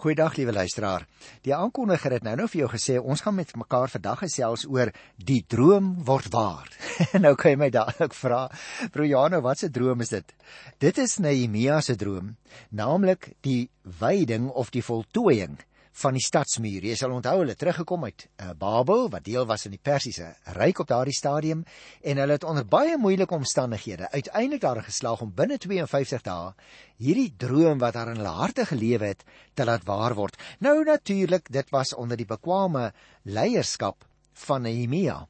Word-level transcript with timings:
Goeiedag 0.00 0.38
liewe 0.38 0.52
luisteraar. 0.56 1.02
Die 1.44 1.52
aankondiger 1.52 2.14
het 2.14 2.22
nou 2.24 2.32
nou 2.38 2.46
vir 2.48 2.62
jou 2.62 2.68
gesê 2.72 2.94
ons 2.96 3.20
gaan 3.20 3.34
met 3.36 3.50
mekaar 3.52 3.90
vandag 3.92 4.22
gesels 4.22 4.62
oor 4.64 4.88
die 5.20 5.42
droom 5.44 5.90
word 6.08 6.30
waar. 6.32 6.70
nou 7.24 7.34
kan 7.36 7.52
jy 7.52 7.58
my 7.60 7.68
dadelik 7.68 8.16
vra, 8.16 8.46
"Bro 8.94 9.04
Jano, 9.04 9.42
wat 9.44 9.60
'n 9.62 9.70
droom 9.70 10.00
is 10.00 10.08
dit?" 10.08 10.32
Dit 10.78 10.96
is 10.96 11.18
Nehemia 11.18 11.80
se 11.80 11.96
droom, 11.96 12.36
naamlik 12.70 13.36
die 13.42 13.68
wyding 14.00 14.48
of 14.48 14.70
die 14.70 14.82
voltooiing 14.82 15.58
van 15.92 16.14
die 16.16 16.22
stadsmuur. 16.22 16.84
Jy 16.86 16.96
sal 16.96 17.14
onthou 17.14 17.40
hulle 17.42 17.56
teruggekom 17.58 18.04
uit 18.06 18.26
uh, 18.26 18.50
Babel 18.58 19.08
wat 19.10 19.24
deel 19.26 19.46
was 19.46 19.66
in 19.66 19.74
die 19.74 19.82
Persiese 19.82 20.30
ryk 20.56 20.82
op 20.84 20.90
daardie 20.90 21.16
stadium 21.16 21.64
en 22.02 22.22
hulle 22.22 22.36
het 22.38 22.46
onder 22.46 22.66
baie 22.66 22.96
moeilike 23.00 23.34
omstandighede 23.34 24.10
uiteindelik 24.10 24.62
daar 24.62 24.82
geslaag 24.86 25.24
om 25.26 25.34
binne 25.34 25.58
52 25.58 26.22
dae 26.26 26.52
hierdie 27.00 27.32
droom 27.36 27.82
wat 27.82 27.98
daar 27.98 28.12
in 28.12 28.22
hulle 28.22 28.36
harte 28.38 28.66
gelewe 28.68 29.12
het 29.12 29.24
te 29.54 29.64
laat 29.64 29.84
waar 29.88 30.14
word. 30.14 30.38
Nou 30.60 30.84
natuurlik, 30.84 31.50
dit 31.52 31.70
was 31.70 31.94
onder 31.94 32.16
die 32.16 32.28
bekwame 32.28 32.92
leierskap 33.24 34.06
van 34.46 34.62
Nehemia 34.62 35.24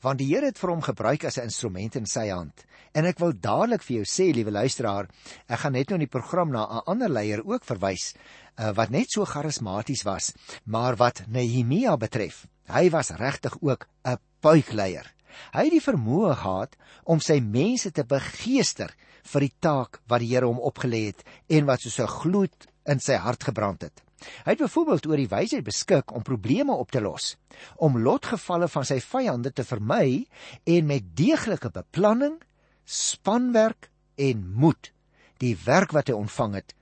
want 0.00 0.20
die 0.20 0.30
Here 0.30 0.48
het 0.48 0.58
vir 0.60 0.72
hom 0.72 0.82
gebruik 0.82 1.24
as 1.24 1.38
'n 1.38 1.48
instrument 1.48 1.96
in 1.96 2.06
sy 2.06 2.28
hand. 2.30 2.64
En 2.94 3.04
ek 3.04 3.18
wil 3.18 3.32
dadelik 3.32 3.82
vir 3.82 3.96
jou 3.96 4.04
sê, 4.04 4.32
liewe 4.34 4.50
luisteraar, 4.50 5.08
ek 5.48 5.58
gaan 5.58 5.72
net 5.72 5.90
nou 5.90 5.94
in 5.94 6.06
die 6.06 6.18
program 6.18 6.50
na 6.50 6.64
'n 6.64 6.82
ander 6.86 7.08
leier 7.08 7.42
ook 7.44 7.64
verwys 7.64 8.14
uh, 8.60 8.72
wat 8.76 8.92
net 8.92 9.12
so 9.12 9.24
charismaties 9.28 10.04
was, 10.06 10.32
maar 10.64 10.98
wat 11.00 11.24
Nehemia 11.28 11.96
betref, 11.96 12.44
hy 12.70 12.90
was 12.92 13.14
regtig 13.16 13.56
ook 13.60 13.88
'n 14.04 14.18
puikleier. 14.40 15.06
Hy 15.52 15.64
het 15.64 15.72
die 15.72 15.84
vermoë 15.84 16.34
gehad 16.36 16.76
om 17.04 17.20
sy 17.20 17.40
mense 17.40 17.90
te 17.90 18.04
begeester 18.04 18.94
vir 19.32 19.40
die 19.40 19.54
taak 19.60 20.00
wat 20.06 20.20
die 20.20 20.34
Here 20.34 20.46
hom 20.46 20.60
opgelê 20.60 21.06
het 21.06 21.24
en 21.48 21.66
wat 21.66 21.80
soos 21.80 22.00
'n 22.00 22.06
gloed 22.20 22.66
in 22.86 23.00
sy 23.00 23.14
hart 23.14 23.44
gebrand 23.44 23.82
het. 23.82 24.02
Hy 24.44 24.52
het 24.52 24.58
byvoorbeeld 24.58 25.06
oor 25.06 25.16
die 25.16 25.28
wysheid 25.28 25.64
beskik 25.64 26.12
om 26.12 26.22
probleme 26.22 26.72
op 26.72 26.90
te 26.90 27.00
los, 27.00 27.36
om 27.76 27.98
lotgevalle 27.98 28.68
van 28.68 28.84
sy 28.84 29.00
vyande 29.00 29.52
te 29.52 29.64
vermy 29.64 30.26
en 30.64 30.86
met 30.86 31.16
deeglike 31.16 31.70
beplanning, 31.70 32.42
spanwerk 32.84 33.90
en 34.16 34.52
moed 34.52 34.92
die 35.38 35.56
werk 35.64 35.92
wat 35.92 36.08
hy 36.08 36.14
ontvang 36.14 36.54
het 36.54 36.74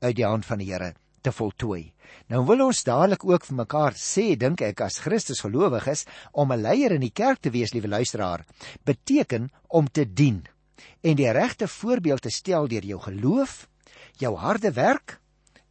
uit 0.00 0.16
die 0.16 0.26
hand 0.26 0.46
van 0.46 0.58
die 0.58 0.72
Here 0.72 0.94
te 1.22 1.32
voltooi. 1.32 1.92
Nou 2.28 2.44
wil 2.46 2.66
ons 2.68 2.84
dadelik 2.86 3.24
ook 3.24 3.46
vir 3.48 3.56
mekaar 3.62 3.96
sê, 3.98 4.36
dink 4.38 4.62
ek 4.62 4.80
as 4.86 5.00
Christus 5.04 5.42
gelowiges, 5.44 6.06
om 6.32 6.52
'n 6.52 6.62
leier 6.62 6.92
in 6.92 7.00
die 7.00 7.12
kerk 7.12 7.40
te 7.40 7.50
wees, 7.50 7.72
liewe 7.72 7.88
luisteraar, 7.88 8.44
beteken 8.84 9.50
om 9.68 9.88
te 9.88 10.04
dien 10.04 10.46
en 11.02 11.16
die 11.16 11.30
regte 11.30 11.68
voorbeeld 11.68 12.22
te 12.22 12.30
stel 12.30 12.68
deur 12.68 12.84
jou 12.84 13.00
geloof, 13.00 13.68
jou 14.18 14.36
harde 14.36 14.72
werk 14.72 15.20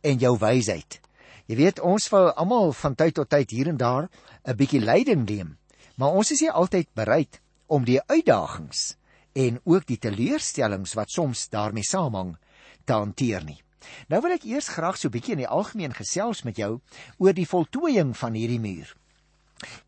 en 0.02 0.17
jou 0.17 0.38
wysheid. 0.38 1.00
Jy 1.48 1.55
weet, 1.55 1.80
ons 1.80 2.09
wil 2.09 2.31
almal 2.33 2.73
van 2.73 2.95
tyd 2.95 3.16
tot 3.16 3.30
tyd 3.30 3.52
hier 3.52 3.67
en 3.67 3.78
daar 3.78 4.09
'n 4.45 4.55
bietjie 4.55 4.81
leiding 4.81 5.30
neem, 5.30 5.58
maar 5.95 6.11
ons 6.11 6.31
is 6.31 6.42
nie 6.42 6.52
altyd 6.52 6.88
bereid 6.94 7.39
om 7.67 7.86
die 7.86 8.02
uitdagings 8.02 8.98
en 9.33 9.59
ook 9.64 9.86
die 9.86 9.98
teleurstellings 9.98 10.94
wat 10.94 11.09
soms 11.09 11.50
daarmee 11.50 11.83
saamhang 11.83 12.38
te 12.86 12.94
hanteer 12.94 13.44
nie. 13.44 13.61
Nou 14.08 14.22
wil 14.22 14.38
ek 14.38 14.46
eers 14.46 14.68
graag 14.68 14.98
so 14.98 15.08
'n 15.08 15.12
bietjie 15.12 15.36
in 15.38 15.44
die 15.46 15.54
algemeen 15.60 15.94
gesels 15.94 16.44
met 16.44 16.58
jou 16.58 16.80
oor 17.18 17.34
die 17.34 17.48
voltooiing 17.48 18.16
van 18.18 18.34
hierdie 18.34 18.60
muur. 18.60 18.96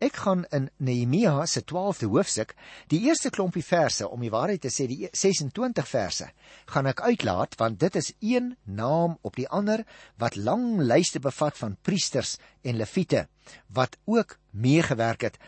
Ek 0.02 0.16
gaan 0.24 0.44
in 0.50 0.64
Nehemia 0.82 1.46
se 1.46 1.60
12de 1.62 2.08
hoofstuk, 2.10 2.54
die 2.90 3.04
eerste 3.06 3.30
klompie 3.30 3.62
verse 3.62 4.08
om 4.08 4.20
die 4.24 4.32
waarheid 4.32 4.64
te 4.64 4.70
sê, 4.74 4.88
die 4.90 5.08
26 5.12 5.86
verse, 5.86 6.26
gaan 6.66 6.90
ek 6.90 7.02
uitlaat 7.06 7.54
want 7.60 7.78
dit 7.78 7.98
is 8.00 8.12
een 8.18 8.56
naam 8.64 9.16
op 9.22 9.38
die 9.38 9.46
ander 9.48 9.84
wat 10.18 10.36
lang 10.36 10.80
lyste 10.82 11.22
bevat 11.22 11.58
van 11.62 11.78
priesters 11.86 12.36
en 12.66 12.80
leviete 12.82 13.28
wat 13.68 13.96
ook 14.10 14.38
meegewerk 14.50 15.28
het 15.28 15.38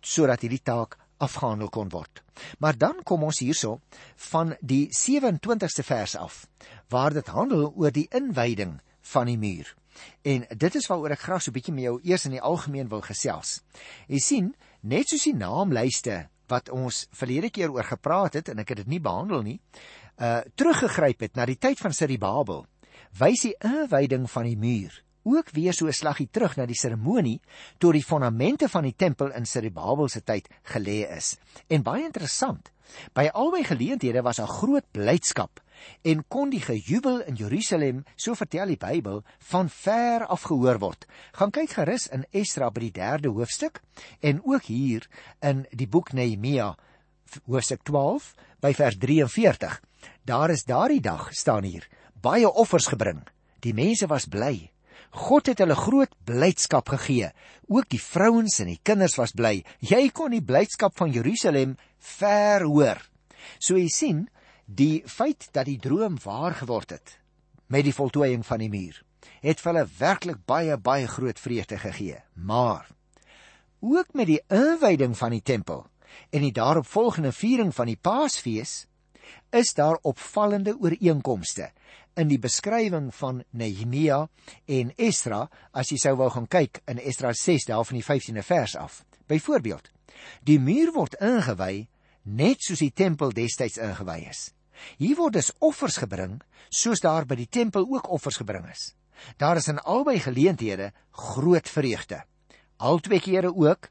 sodat 0.00 0.44
hierdie 0.44 0.64
taak 0.64 0.98
afgehandel 1.20 1.68
kon 1.68 1.90
word. 1.92 2.22
Maar 2.58 2.78
dan 2.78 3.02
kom 3.04 3.24
ons 3.28 3.40
hierso 3.44 3.80
van 4.30 4.54
die 4.60 4.88
27ste 4.96 5.84
vers 5.86 6.16
af 6.16 6.46
waar 6.88 7.14
dit 7.14 7.28
handel 7.28 7.70
oor 7.76 7.92
die 7.94 8.08
inwyding 8.16 8.80
van 9.12 9.30
die 9.30 9.38
muur. 9.38 9.74
En 10.22 10.46
dit 10.48 10.74
is 10.74 10.86
waaroor 10.88 11.14
ek 11.16 11.24
graag 11.26 11.42
so 11.42 11.50
'n 11.50 11.58
bietjie 11.58 11.74
met 11.74 11.84
jou 11.84 12.00
eers 12.02 12.24
in 12.24 12.36
die 12.36 12.42
algemeen 12.42 12.88
wil 12.88 13.00
gesels. 13.00 13.60
Jy 14.08 14.18
sien, 14.18 14.54
net 14.80 15.08
soos 15.08 15.24
die 15.24 15.34
naamlyste 15.34 16.28
wat 16.48 16.70
ons 16.70 17.06
verlede 17.12 17.50
keer 17.50 17.70
oor 17.70 17.84
gepraat 17.84 18.34
het 18.34 18.48
en 18.48 18.58
ek 18.58 18.68
het 18.68 18.76
dit 18.76 18.86
nie 18.86 19.00
behandel 19.00 19.42
nie, 19.42 19.60
uh 20.18 20.40
teruggegryp 20.54 21.20
het 21.20 21.36
na 21.36 21.46
die 21.46 21.58
tyd 21.58 21.78
van 21.78 21.92
Siribabel, 21.92 22.66
wys 23.18 23.42
die 23.42 23.54
inwyding 23.60 24.30
van 24.30 24.44
die 24.44 24.56
muur 24.56 25.02
ook 25.22 25.50
weer 25.50 25.72
so 25.72 25.86
'n 25.86 25.92
slaggie 25.92 26.28
terug 26.30 26.56
na 26.56 26.66
die 26.66 26.78
seremonie 26.78 27.40
toe 27.78 27.92
die 27.92 28.04
fondamente 28.04 28.68
van 28.68 28.82
die 28.82 28.94
tempel 28.96 29.32
in 29.32 29.46
Siribabel 29.46 30.08
se 30.08 30.22
tyd 30.22 30.48
gelê 30.62 31.16
is. 31.16 31.36
En 31.68 31.82
baie 31.82 32.04
interessant, 32.04 32.70
by 33.12 33.28
albei 33.32 33.64
geleenthede 33.64 34.22
was 34.22 34.38
'n 34.40 34.46
groot 34.46 34.84
blydskap 34.92 35.60
en 36.02 36.24
kon 36.28 36.50
die 36.50 36.60
gejubel 36.60 37.20
in 37.20 37.34
Jerusalem, 37.34 38.04
so 38.16 38.34
vertel 38.34 38.66
die 38.66 38.76
Bybel, 38.76 39.22
van 39.38 39.68
ver 39.68 40.26
af 40.26 40.42
gehoor 40.42 40.78
word. 40.78 41.06
Gaan 41.32 41.50
kyk 41.50 41.70
gerus 41.70 42.06
in 42.06 42.26
Esdra 42.30 42.70
by 42.70 42.80
die 42.80 42.92
3de 42.92 43.28
hoofstuk 43.28 43.80
en 44.20 44.40
ook 44.44 44.62
hier 44.62 45.08
in 45.40 45.66
die 45.72 45.88
boek 45.88 46.12
Nehemia 46.12 46.76
hoofstuk 47.46 47.82
12 47.82 48.34
by 48.60 48.72
vers 48.74 48.98
43. 48.98 49.80
Daar 50.24 50.50
is 50.50 50.64
daardie 50.64 51.00
dag 51.00 51.28
staan 51.32 51.64
hier 51.64 51.88
baie 52.20 52.48
offers 52.50 52.86
gebring. 52.86 53.22
Die 53.60 53.74
mense 53.74 54.06
was 54.06 54.26
bly 54.26 54.69
God 55.10 55.50
het 55.50 55.58
hulle 55.58 55.74
groot 55.74 56.12
blydskap 56.24 56.88
gegee. 56.94 57.30
Ook 57.68 57.88
die 57.90 58.02
vrouens 58.02 58.60
en 58.62 58.70
die 58.70 58.80
kinders 58.82 59.16
was 59.18 59.34
bly. 59.34 59.60
Jy 59.82 60.08
kon 60.14 60.30
die 60.34 60.44
blydskap 60.44 60.96
van 60.98 61.10
Jerusalem 61.14 61.76
ver 61.98 62.66
hoor. 62.66 63.00
So 63.58 63.78
jy 63.78 63.88
sien, 63.90 64.28
die 64.66 65.02
feit 65.06 65.48
dat 65.52 65.66
die 65.66 65.78
droom 65.82 66.18
waar 66.22 66.54
geword 66.54 66.94
het 66.94 67.16
met 67.70 67.86
die 67.86 67.94
voltooiing 67.94 68.42
van 68.46 68.62
die 68.62 68.70
muur, 68.70 68.96
het 69.42 69.60
vir 69.62 69.70
hulle 69.70 69.88
werklik 69.98 70.40
baie 70.46 70.76
baie 70.78 71.06
groot 71.06 71.38
vreugde 71.38 71.78
gegee. 71.78 72.18
Maar 72.34 72.88
ook 73.80 74.14
met 74.14 74.26
die 74.26 74.40
inwyding 74.50 75.14
van 75.18 75.34
die 75.34 75.42
tempel 75.42 75.86
en 76.30 76.42
die 76.42 76.54
daaropvolgende 76.54 77.32
viering 77.32 77.70
van 77.74 77.86
die 77.86 77.98
Paasfees 77.98 78.84
is 79.54 79.72
daar 79.74 79.98
opvallende 80.02 80.74
ooreenkomste 80.78 81.70
in 82.16 82.30
die 82.30 82.38
beskrywing 82.38 83.10
van 83.14 83.42
Nehemia 83.50 84.24
en 84.66 84.92
Esdra 84.96 85.44
as 85.72 85.90
jy 85.92 85.98
sou 86.00 86.16
wou 86.18 86.30
gaan 86.30 86.48
kyk 86.50 86.82
in 86.90 86.98
Esdra 86.98 87.32
6 87.36 87.68
daar 87.70 87.84
van 87.86 87.98
die 87.98 88.06
15de 88.06 88.44
vers 88.46 88.76
af. 88.76 89.02
Byvoorbeeld, 89.30 89.90
die 90.42 90.58
muur 90.60 90.92
word 90.96 91.18
ingewy 91.20 91.88
net 92.22 92.62
soos 92.62 92.82
die 92.82 92.92
tempel 92.92 93.32
destyds 93.34 93.78
ingewy 93.78 94.24
is. 94.30 94.50
Hier 94.98 95.16
word 95.18 95.36
dus 95.38 95.52
offers 95.60 96.00
gebring 96.00 96.40
soos 96.70 97.02
daar 97.04 97.26
by 97.28 97.36
die 97.38 97.48
tempel 97.48 97.86
ook 97.88 98.10
offers 98.10 98.40
gebring 98.40 98.66
is. 98.70 98.94
Daar 99.36 99.60
is 99.60 99.68
in 99.68 99.80
albei 99.84 100.18
geleenthede 100.18 100.92
groot 101.10 101.68
vreugde. 101.68 102.22
Altwee 102.80 103.20
kere 103.20 103.52
ook 103.52 103.90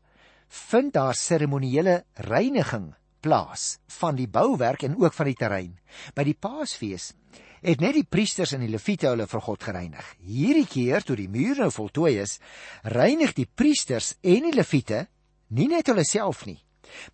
vind 0.50 0.94
daar 0.94 1.16
seremonieele 1.16 2.04
reiniging 2.14 2.96
plaas 3.22 3.80
van 4.00 4.18
die 4.18 4.28
bouwerk 4.28 4.84
en 4.88 4.98
ook 5.00 5.14
van 5.14 5.30
die 5.30 5.38
terrein. 5.38 5.74
By 6.16 6.26
die 6.28 6.38
Paasfees 6.38 7.14
het 7.62 7.82
net 7.84 7.98
die 7.98 8.08
priesters 8.08 8.54
en 8.56 8.64
die 8.64 8.72
leviete 8.72 9.10
hulle 9.10 9.28
vir 9.28 9.44
God 9.44 9.64
gereinig. 9.68 10.06
Hierdie 10.24 10.68
keer 10.70 11.04
toe 11.04 11.18
die 11.20 11.30
muur 11.32 11.60
nou 11.60 11.72
voltooi 11.76 12.16
is, 12.22 12.38
reinig 12.84 13.36
die 13.36 13.48
priesters 13.48 14.14
en 14.24 14.48
die 14.48 14.56
leviete 14.56 15.06
nie 15.56 15.68
net 15.68 15.90
hulle 15.92 16.06
self 16.08 16.46
nie, 16.48 16.60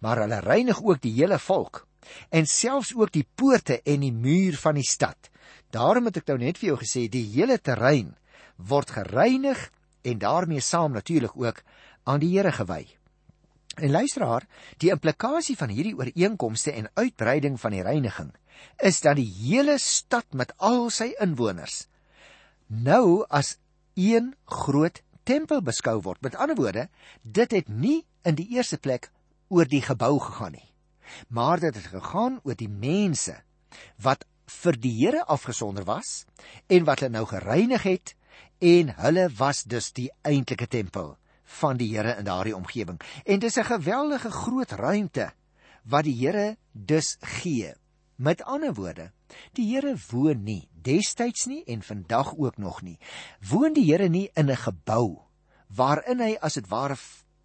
maar 0.03 0.21
hulle 0.21 0.41
reinig 0.45 0.81
ook 0.83 1.01
die 1.01 1.15
hele 1.17 1.39
volk 1.41 1.85
en 2.29 2.45
selfs 2.45 2.91
ook 2.93 3.09
die 3.15 3.25
poorte 3.25 3.79
en 3.81 4.03
die 4.05 4.13
muur 4.13 4.59
van 4.61 4.77
die 4.77 4.85
stad. 4.85 5.31
Daarom 5.73 6.05
het 6.05 6.19
ek 6.21 6.29
nou 6.29 6.37
net 6.43 6.59
vir 6.61 6.73
jou 6.73 6.77
gesê 6.83 7.07
die 7.09 7.25
hele 7.33 7.57
terrein 7.57 8.13
word 8.55 8.93
gereinig 8.93 9.71
en 10.05 10.21
daarmee 10.21 10.61
saam 10.61 10.93
natuurlik 10.93 11.33
ook 11.33 11.63
aan 12.05 12.21
die 12.21 12.35
Here 12.35 12.51
gewy. 12.53 12.85
En 13.75 13.91
luisteraar, 13.91 14.45
die 14.79 14.91
implikasie 14.93 15.57
van 15.59 15.69
hierdie 15.69 15.95
ooreenkomste 15.97 16.71
en 16.71 16.87
uitbreiding 16.93 17.59
van 17.59 17.75
die 17.75 17.83
reiniging 17.83 18.31
is 18.79 19.01
dat 19.03 19.17
die 19.19 19.27
hele 19.27 19.75
stad 19.83 20.31
met 20.31 20.53
al 20.63 20.87
sy 20.89 21.09
inwoners 21.19 21.87
nou 22.67 23.25
as 23.27 23.57
een 23.99 24.33
groot 24.45 25.01
tempel 25.23 25.61
beskou 25.61 25.99
word. 26.01 26.21
Met 26.21 26.35
ander 26.35 26.55
woorde, 26.55 26.87
dit 27.21 27.51
het 27.51 27.67
nie 27.67 28.05
in 28.23 28.37
die 28.39 28.47
eerste 28.55 28.77
plek 28.77 29.11
oor 29.49 29.67
die 29.69 29.83
gebou 29.83 30.17
gegaan 30.19 30.55
nie, 30.55 30.69
maar 31.27 31.59
dit 31.59 31.75
het 31.75 31.91
gegaan 31.91 32.39
oor 32.43 32.57
die 32.57 32.71
mense 32.71 33.35
wat 34.01 34.25
vir 34.61 34.79
die 34.79 34.93
Here 34.93 35.25
afgesonder 35.25 35.85
was 35.85 36.25
en 36.67 36.85
wat 36.87 37.01
hulle 37.03 37.17
nou 37.17 37.25
gereinig 37.29 37.83
het 37.83 38.15
en 38.61 38.93
hulle 38.97 39.27
was 39.37 39.63
dus 39.63 39.91
die 39.93 40.09
eintlike 40.23 40.67
tempel 40.67 41.15
van 41.45 41.77
die 41.77 41.89
Here 41.95 42.17
in 42.17 42.25
daardie 42.25 42.55
omgewing. 42.55 42.99
En 43.23 43.39
dis 43.39 43.57
'n 43.57 43.63
geweldige 43.63 44.31
groot 44.31 44.71
ruimte 44.71 45.31
wat 45.83 46.03
die 46.03 46.27
Here 46.27 46.57
dus 46.71 47.17
gee 47.19 47.73
Met 48.15 48.43
ander 48.47 48.71
woorde, 48.73 49.09
die 49.57 49.65
Here 49.73 49.97
woon 50.11 50.45
nie 50.47 50.69
destyds 50.85 51.49
nie 51.51 51.63
en 51.67 51.81
vandag 51.83 52.35
ook 52.37 52.57
nog 52.57 52.79
nie. 52.85 52.95
Woon 53.49 53.73
die 53.75 53.83
Here 53.89 54.07
nie 54.09 54.29
in 54.33 54.51
'n 54.51 54.55
gebou 54.55 55.21
waarin 55.75 56.19
hy 56.19 56.37
as 56.39 56.53
dit 56.53 56.67
ware 56.69 56.95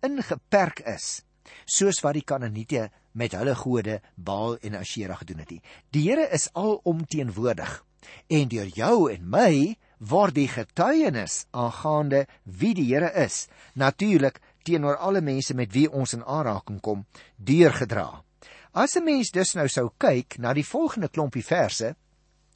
ingeperk 0.00 0.80
is, 0.86 1.24
soos 1.64 2.00
wat 2.00 2.14
die 2.14 2.22
Kanaaniete 2.22 2.90
met 3.12 3.32
hulle 3.32 3.54
gode 3.54 4.00
Baal 4.14 4.56
en 4.58 4.74
Asherah 4.74 5.18
gedoen 5.18 5.38
het 5.38 5.50
nie. 5.50 5.62
Die 5.90 6.08
Here 6.08 6.28
is 6.30 6.52
alomteenwoordig 6.52 7.84
en 8.28 8.48
deur 8.48 8.66
jou 8.66 9.10
en 9.10 9.28
my 9.28 9.76
word 10.00 10.34
die 10.34 10.48
getuienis 10.48 11.44
aangaande 11.52 12.24
wie 12.44 12.72
die 12.74 12.88
Here 12.88 13.12
is 13.12 13.46
natuurlik 13.74 14.40
teenoor 14.64 14.96
alle 14.96 15.20
mense 15.20 15.54
met 15.54 15.72
wie 15.72 15.88
ons 15.92 16.14
in 16.16 16.24
aanraking 16.24 16.80
kom 16.80 17.04
deurgedra. 17.36 18.24
As 18.72 18.96
'n 18.96 19.04
mens 19.04 19.30
dus 19.30 19.54
nou 19.54 19.68
sou 19.68 19.90
kyk 19.98 20.38
na 20.38 20.52
die 20.52 20.64
volgende 20.64 21.08
klompie 21.08 21.44
verse 21.44 21.96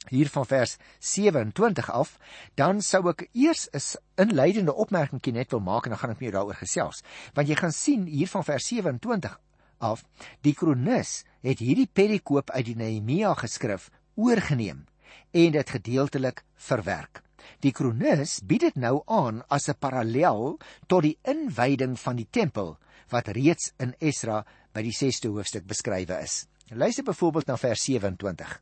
hier 0.09 0.29
van 0.29 0.45
vers 0.45 0.77
27 0.99 1.91
af, 1.91 2.17
dan 2.55 2.81
sou 2.81 3.09
ek 3.09 3.29
eers 3.33 3.69
'n 3.73 3.99
inleidende 4.21 4.73
opmerkingie 4.73 5.33
net 5.33 5.51
wil 5.51 5.59
maak 5.59 5.85
en 5.85 5.89
dan 5.89 5.99
gaan 5.99 6.11
ek 6.11 6.19
meer 6.19 6.31
daaroor 6.31 6.55
gesels. 6.55 7.03
Want 7.33 7.47
jy 7.47 7.55
gaan 7.55 7.71
sien 7.71 8.05
hier 8.05 8.27
van 8.27 8.43
vers 8.43 8.67
27 8.67 9.39
af, 9.77 10.03
die 10.41 10.53
kronikus 10.53 11.23
het 11.41 11.59
hierdie 11.59 11.89
perikoop 11.93 12.49
uit 12.49 12.65
die 12.65 12.75
Nehemia 12.75 13.33
geskrif 13.33 13.89
oorgeneem 14.15 14.85
en 15.31 15.51
dit 15.51 15.69
gedeeltelik 15.69 16.43
verwerk. 16.55 17.24
Die 17.63 17.71
kronikus 17.71 18.39
bied 18.43 18.61
dit 18.67 18.75
nou 18.75 19.01
aan 19.05 19.43
as 19.49 19.69
'n 19.69 19.79
parallel 19.79 20.59
tot 20.87 21.03
die 21.03 21.17
inwyding 21.23 21.99
van 21.99 22.15
die 22.15 22.27
tempel 22.31 22.77
wat 23.09 23.27
reeds 23.27 23.73
in 23.79 23.93
Esra 23.99 24.45
by 24.73 24.81
die 24.81 24.95
6ste 24.95 25.29
hoofstuk 25.29 25.65
beskrywe 25.67 26.21
is. 26.23 26.45
Luister 26.69 27.03
byvoorbeeld 27.03 27.47
na 27.47 27.57
vers 27.57 27.83
27. 27.83 28.61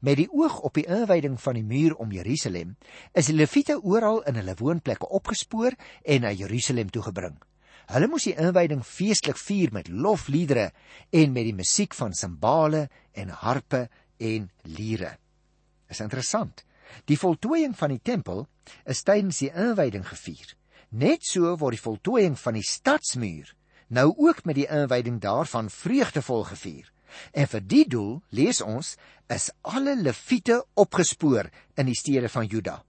Met 0.00 0.16
die 0.16 0.28
oog 0.30 0.60
op 0.60 0.74
die 0.74 0.86
inwyding 0.86 1.40
van 1.40 1.54
die 1.54 1.64
muur 1.64 1.96
om 1.96 2.12
Jerusalem, 2.12 2.76
is 3.12 3.26
die 3.26 3.36
Lewiete 3.36 3.80
oral 3.82 4.22
in 4.28 4.36
hulle 4.40 4.54
woonplekke 4.58 5.08
opgespoor 5.08 5.76
en 6.04 6.20
na 6.20 6.32
Jerusalem 6.32 6.90
toegebring. 6.90 7.38
Hulle 7.90 8.06
moes 8.06 8.28
die 8.28 8.36
inwyding 8.38 8.84
feestelik 8.86 9.38
vier 9.40 9.72
met 9.74 9.88
lofliedere 9.88 10.68
en 11.10 11.32
met 11.34 11.48
die 11.48 11.56
musiek 11.56 11.96
van 11.98 12.14
simbale 12.14 12.86
en 13.18 13.32
harpe 13.42 13.88
en 14.18 14.50
liere. 14.62 15.16
Is 15.90 16.02
interessant. 16.04 16.62
Die 17.04 17.18
voltooiing 17.18 17.76
van 17.78 17.94
die 17.94 18.02
tempel 18.02 18.46
is 18.84 19.02
tydens 19.02 19.40
die 19.42 19.52
inwyding 19.52 20.06
gevier. 20.08 20.54
Net 20.90 21.24
so 21.26 21.54
word 21.56 21.78
die 21.78 21.84
voltooiing 21.84 22.38
van 22.38 22.58
die 22.58 22.66
stadsmuur 22.66 23.54
nou 23.90 24.12
ook 24.16 24.44
met 24.46 24.54
die 24.54 24.68
inwyding 24.70 25.18
daarvan 25.20 25.70
vreugdevol 25.70 26.44
gevier. 26.52 26.92
En 27.34 27.48
vir 27.50 27.64
die 27.66 27.86
doel, 27.90 28.20
lees 28.30 28.60
ons, 28.62 28.94
is 29.26 29.50
alle 29.66 29.96
leviete 29.98 30.60
opgespoor 30.78 31.50
in 31.74 31.90
die 31.90 31.98
stede 31.98 32.30
van 32.30 32.46
Juda 32.46 32.80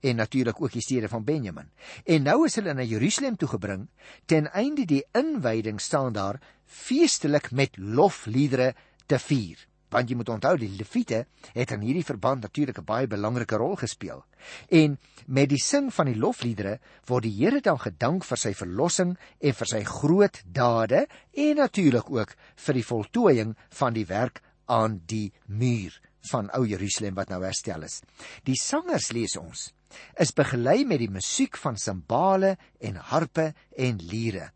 en 0.00 0.16
natuurlik 0.16 0.60
ook 0.62 0.72
die 0.72 0.82
stede 0.82 1.08
van 1.08 1.24
Benjamin. 1.24 1.70
En 2.04 2.22
nou 2.22 2.44
is 2.46 2.54
hulle 2.54 2.74
na 2.74 2.82
Jerusalem 2.82 3.36
toe 3.36 3.48
gebring 3.48 3.88
ten 4.24 4.48
einde 4.52 4.86
die 4.88 5.04
inwyding 5.12 5.80
staan 5.80 6.12
daar 6.12 6.40
feestelik 6.64 7.50
met 7.50 7.76
lofliedere 7.76 8.74
te 9.06 9.18
vier 9.18 9.66
want 9.90 10.10
jy 10.10 10.16
moet 10.18 10.30
onthou 10.32 10.54
die 10.60 10.70
leviete 10.78 11.24
het 11.54 11.72
in 11.74 11.84
hierdie 11.84 12.06
verband 12.06 12.44
natuurlik 12.46 12.78
'n 12.78 12.84
baie 12.84 13.06
belangrike 13.06 13.56
rol 13.56 13.76
gespeel. 13.76 14.24
En 14.68 14.98
met 15.26 15.48
die 15.48 15.62
sing 15.62 15.92
van 15.94 16.06
die 16.06 16.16
lofliedere 16.16 16.78
word 17.06 17.22
die 17.22 17.36
Here 17.40 17.60
dan 17.60 17.78
gedank 17.78 18.24
vir 18.24 18.36
sy 18.36 18.54
verlossing 18.54 19.16
en 19.40 19.52
vir 19.52 19.66
sy 19.66 19.84
groot 19.84 20.42
dade 20.44 21.06
en 21.32 21.56
natuurlik 21.56 22.10
ook 22.10 22.36
vir 22.56 22.74
die 22.74 22.84
voltooiing 22.84 23.56
van 23.68 23.92
die 23.92 24.06
werk 24.06 24.42
aan 24.66 25.02
die 25.06 25.32
muur 25.46 26.00
van 26.30 26.50
ou 26.50 26.66
Jerusalem 26.66 27.14
wat 27.14 27.28
nou 27.28 27.42
herstel 27.42 27.82
is. 27.82 28.02
Die 28.44 28.56
sangers 28.56 29.12
lees 29.12 29.36
ons 29.36 29.72
is 30.14 30.32
begelei 30.32 30.84
met 30.84 30.98
die 30.98 31.10
musiek 31.10 31.56
van 31.56 31.76
simbale 31.76 32.56
en 32.78 32.94
harpe 32.94 33.54
en 33.76 33.98
liere. 33.98 34.52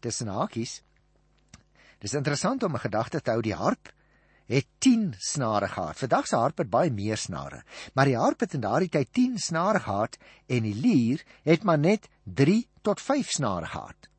Tussen 0.00 0.28
hakies 0.28 0.82
Dis 2.04 2.12
interessant 2.12 2.62
om 2.62 2.74
'n 2.74 2.84
gedagte 2.84 3.20
te 3.20 3.30
hou 3.30 3.40
die 3.40 3.54
harp 3.56 3.88
het 4.46 4.66
10 4.78 5.14
snare 5.18 5.68
gehad. 5.68 5.98
Vandag 5.98 6.26
se 6.26 6.36
harp 6.36 6.58
het 6.58 6.70
baie 6.70 6.90
meer 6.92 7.16
snare, 7.16 7.62
maar 7.94 8.08
die 8.10 8.18
harp 8.18 8.40
het 8.40 8.54
in 8.54 8.64
daardie 8.64 8.90
tyd 8.92 9.12
10 9.12 9.38
snare 9.38 9.80
gehad 9.80 10.18
en 10.46 10.66
die 10.66 10.74
lier 10.74 11.24
het 11.42 11.64
maar 11.64 11.78
net 11.78 12.08
3 12.24 12.66
tot 12.82 13.00
5 13.00 13.30
snare 13.30 13.66
gehad. 13.66 14.10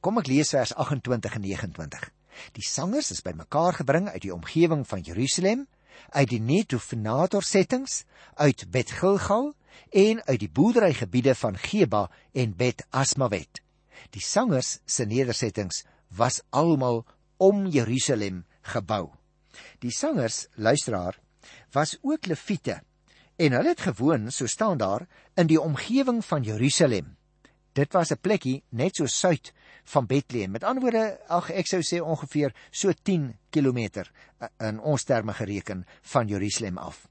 Kom 0.00 0.18
ek 0.18 0.30
lees 0.30 0.54
vers 0.54 0.74
28 0.74 1.34
en 1.34 1.44
29. 1.44 2.10
Die 2.56 2.64
sangers 2.64 3.10
is 3.10 3.24
bymekaar 3.24 3.78
gebring 3.80 4.08
uit 4.08 4.22
die 4.22 4.34
omgewing 4.34 4.84
van 4.88 5.04
Jerusalem, 5.04 5.66
uit 6.12 6.28
die 6.28 6.40
Netofenator 6.40 7.42
settings, 7.42 8.04
uit 8.34 8.66
Bet 8.70 8.92
Gilgal 8.98 9.54
en 9.90 10.22
uit 10.24 10.40
die 10.40 10.50
boerderygebiede 10.52 11.34
van 11.34 11.56
Geba 11.58 12.06
en 12.32 12.56
Bet 12.56 12.84
Asmavet. 12.90 13.62
Die 14.12 14.22
sangers 14.22 14.78
se 14.84 15.04
nedersettings 15.08 15.84
was 16.16 16.42
almal 16.50 17.04
om 17.36 17.66
Jerusalem 17.66 18.44
gebou. 18.62 19.10
Die 19.78 19.90
sangers, 19.90 20.46
luisteraar, 20.54 21.18
was 21.72 21.98
ook 22.02 22.26
leviete 22.26 22.80
en 23.36 23.52
hulle 23.52 23.68
het 23.68 23.80
gewoon, 23.80 24.30
so 24.32 24.46
staan 24.46 24.78
daar, 24.78 25.06
in 25.34 25.46
die 25.46 25.60
omgewing 25.60 26.24
van 26.24 26.42
Jerusalem. 26.42 27.16
Dit 27.72 27.92
was 27.92 28.10
'n 28.10 28.20
plekkie 28.20 28.62
net 28.68 28.96
so 28.96 29.06
suid 29.06 29.52
van 29.84 30.06
Bethlehem. 30.06 30.50
Met 30.50 30.64
ander 30.64 30.82
woorde, 30.82 31.20
ag 31.28 31.50
ek 31.50 31.66
sou 31.66 31.82
sê 31.82 32.00
ongeveer 32.00 32.54
so 32.70 32.92
10 33.02 33.38
km 33.50 33.78
eh, 33.78 34.48
in 34.58 34.80
ons 34.80 35.04
terme 35.04 35.32
gereken 35.32 35.86
van 36.02 36.26
Jerusalem 36.26 36.78
af. 36.78 37.08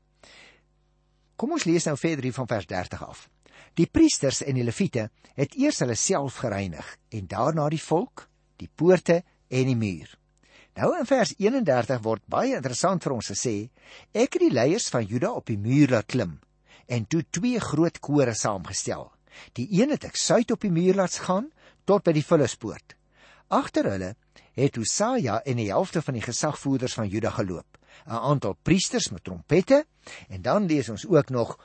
Kom 1.35 1.51
ons 1.51 1.63
lees 1.63 1.85
nou 1.85 1.97
verder 1.97 2.23
hier 2.23 2.33
van 2.33 2.47
vers 2.47 2.65
30 2.65 3.07
af. 3.07 3.29
Die 3.73 3.87
priesters 3.87 4.41
en 4.43 4.55
die 4.55 4.63
leviete 4.63 5.09
het 5.35 5.55
eers 5.55 5.79
hulle 5.79 5.95
self 5.95 6.35
gereinig 6.35 6.97
en 7.09 7.27
daarna 7.27 7.69
die 7.69 7.81
volk, 7.81 8.29
die 8.55 8.69
poorte 8.75 9.23
en 9.47 9.65
die 9.65 9.75
muur. 9.75 10.17
Nou 10.75 10.89
in 10.99 11.07
vers 11.07 11.31
31 11.39 12.01
word 12.03 12.23
baie 12.27 12.57
interessant 12.57 13.05
vir 13.05 13.13
ons 13.15 13.29
gesê: 13.31 13.69
Ek 14.11 14.35
het 14.35 14.41
die 14.43 14.51
leiers 14.51 14.89
van 14.91 15.05
Juda 15.07 15.29
op 15.31 15.47
die 15.47 15.59
muur 15.59 15.93
laat 15.95 16.09
klim 16.11 16.41
en 16.91 17.05
toe 17.07 17.23
twee 17.33 17.61
groot 17.63 17.95
kore 18.03 18.33
saamgestel. 18.35 19.07
Die 19.55 19.65
een 19.71 19.93
het 19.95 20.03
ek 20.05 20.19
suid 20.19 20.51
op 20.51 20.61
die 20.61 20.73
muur 20.75 20.99
laat 20.99 21.15
gaan 21.23 21.47
tot 21.87 22.03
by 22.03 22.11
die 22.13 22.25
Vullispoort. 22.27 22.97
Agter 23.47 23.87
hulle 23.93 24.11
het 24.59 24.75
Hosaja 24.75 25.39
en 25.47 25.63
die 25.63 25.69
helfte 25.71 26.03
van 26.03 26.19
die 26.19 26.25
gesagvoerders 26.27 26.99
van 26.99 27.07
Juda 27.07 27.31
geloop, 27.39 27.79
'n 28.05 28.19
aantal 28.31 28.59
priesters 28.61 29.09
met 29.11 29.23
trompette 29.23 29.85
en 30.27 30.41
dan 30.41 30.67
lees 30.67 30.89
ons 30.89 31.07
ook 31.07 31.29
nog 31.29 31.57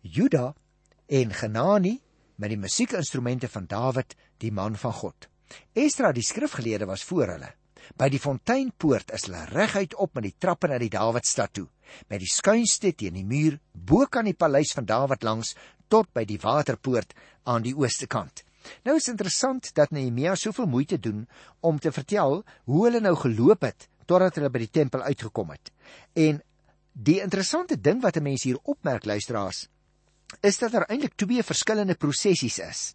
Juda 0.00 0.54
en 1.06 1.34
Genani 1.34 2.00
met 2.36 2.48
die 2.48 2.58
musiekinstrumente 2.58 3.48
van 3.48 3.66
Dawid, 3.66 4.14
die 4.38 4.52
man 4.52 4.76
van 4.76 4.92
God. 4.92 5.28
Esdra 5.72 6.12
die 6.12 6.22
skrifgeleerde 6.22 6.86
was 6.86 7.04
voor 7.04 7.26
hulle. 7.26 7.54
By 7.94 8.08
die 8.10 8.20
fonteinpoort 8.20 9.12
is 9.14 9.28
hulle 9.28 9.44
reguit 9.52 9.94
op 9.94 10.14
met 10.18 10.26
die 10.26 10.34
trappe 10.38 10.68
na 10.68 10.78
die 10.82 10.90
Dawidstad 10.90 11.52
toe, 11.54 11.68
met 12.10 12.20
die 12.20 12.30
skuinste 12.30 12.92
teen 12.92 13.14
die 13.14 13.24
muur 13.24 13.60
bo 13.72 14.06
kan 14.10 14.26
die 14.26 14.34
paleis 14.34 14.74
van 14.74 14.88
Dawid 14.88 15.22
langs 15.22 15.54
tot 15.88 16.10
by 16.14 16.24
die 16.26 16.40
waterpoort 16.42 17.14
aan 17.46 17.62
die 17.62 17.76
ooste 17.76 18.08
kant. 18.10 18.42
Nou 18.82 18.96
is 18.98 19.06
interessant 19.12 19.70
dat 19.78 19.92
Nehemia 19.94 20.34
soveel 20.34 20.66
moeite 20.66 20.98
doen 20.98 21.28
om 21.60 21.78
te 21.78 21.92
vertel 21.94 22.42
hoe 22.66 22.82
hulle 22.84 23.00
nou 23.00 23.14
geloop 23.20 23.62
het 23.62 23.88
totdat 24.06 24.38
hulle 24.38 24.50
by 24.50 24.64
die 24.64 24.74
tempel 24.80 25.02
uitgekom 25.06 25.52
het. 25.54 25.70
En 26.14 26.42
die 26.92 27.20
interessante 27.22 27.76
ding 27.76 28.02
wat 28.02 28.16
'n 28.16 28.22
mens 28.22 28.42
hier 28.42 28.58
opmerk 28.62 29.04
luisteraars, 29.04 29.68
is 30.40 30.58
dat 30.58 30.72
daar 30.72 30.88
eintlik 30.88 31.14
twee 31.14 31.42
verskillende 31.42 31.94
prosessies 31.94 32.58
is. 32.58 32.94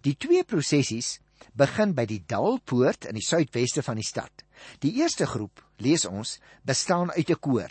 Die 0.00 0.16
twee 0.16 0.44
prosessies 0.44 1.18
begin 1.52 1.94
by 1.94 2.04
die 2.06 2.22
Dalpoort 2.26 3.04
in 3.04 3.14
die 3.14 3.24
suidweste 3.24 3.82
van 3.82 3.96
die 3.96 4.06
stad. 4.06 4.44
Die 4.80 4.94
eerste 5.00 5.26
groep, 5.26 5.62
lees 5.76 6.04
ons, 6.04 6.40
bestaan 6.62 7.10
uit 7.10 7.30
'n 7.30 7.40
koor. 7.40 7.70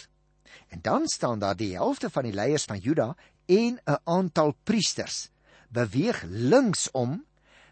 En 0.69 0.79
dan 0.81 1.07
staan 1.07 1.39
daar 1.39 1.55
die 1.55 1.73
helfte 1.73 2.09
van 2.09 2.23
die 2.23 2.33
leiers 2.33 2.65
van 2.65 2.77
Juda 2.77 3.15
en 3.45 3.79
'n 3.85 3.97
aantal 4.03 4.55
priesters 4.63 5.29
beweeg 5.73 6.23
linksom, 6.29 7.23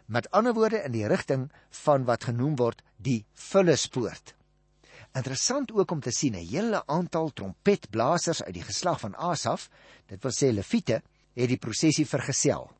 met 0.06 0.30
ander 0.30 0.54
woorde 0.54 0.82
in 0.82 0.92
die 0.92 1.06
rigting 1.06 1.50
van 1.84 2.04
wat 2.04 2.24
genoem 2.24 2.56
word 2.56 2.82
die 2.96 3.24
Vullispoort. 3.32 4.34
Interessant 5.14 5.72
ook 5.72 5.90
om 5.90 6.00
te 6.00 6.10
sien 6.10 6.34
'n 6.34 6.46
hele 6.48 6.82
aantal 6.86 7.32
trompetblasers 7.32 8.42
uit 8.42 8.54
die 8.54 8.62
geslag 8.62 9.00
van 9.00 9.14
Asaf, 9.14 9.68
dit 10.06 10.22
wil 10.22 10.32
sê 10.32 10.52
Lewiete, 10.52 11.02
het 11.34 11.48
die 11.48 11.58
prosesie 11.58 12.06
vergesel. 12.06 12.70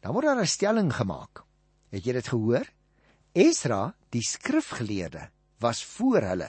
Dan 0.00 0.12
word 0.12 0.24
daar 0.24 0.40
'n 0.40 0.46
stelling 0.46 0.92
gemaak. 0.92 1.44
Het 1.90 2.04
jy 2.04 2.12
dit 2.18 2.28
gehoor? 2.28 2.70
Esra, 3.36 3.94
die 4.10 4.24
skrifgeleerde, 4.24 5.28
was 5.60 5.84
voor 5.96 6.22
hulle. 6.22 6.48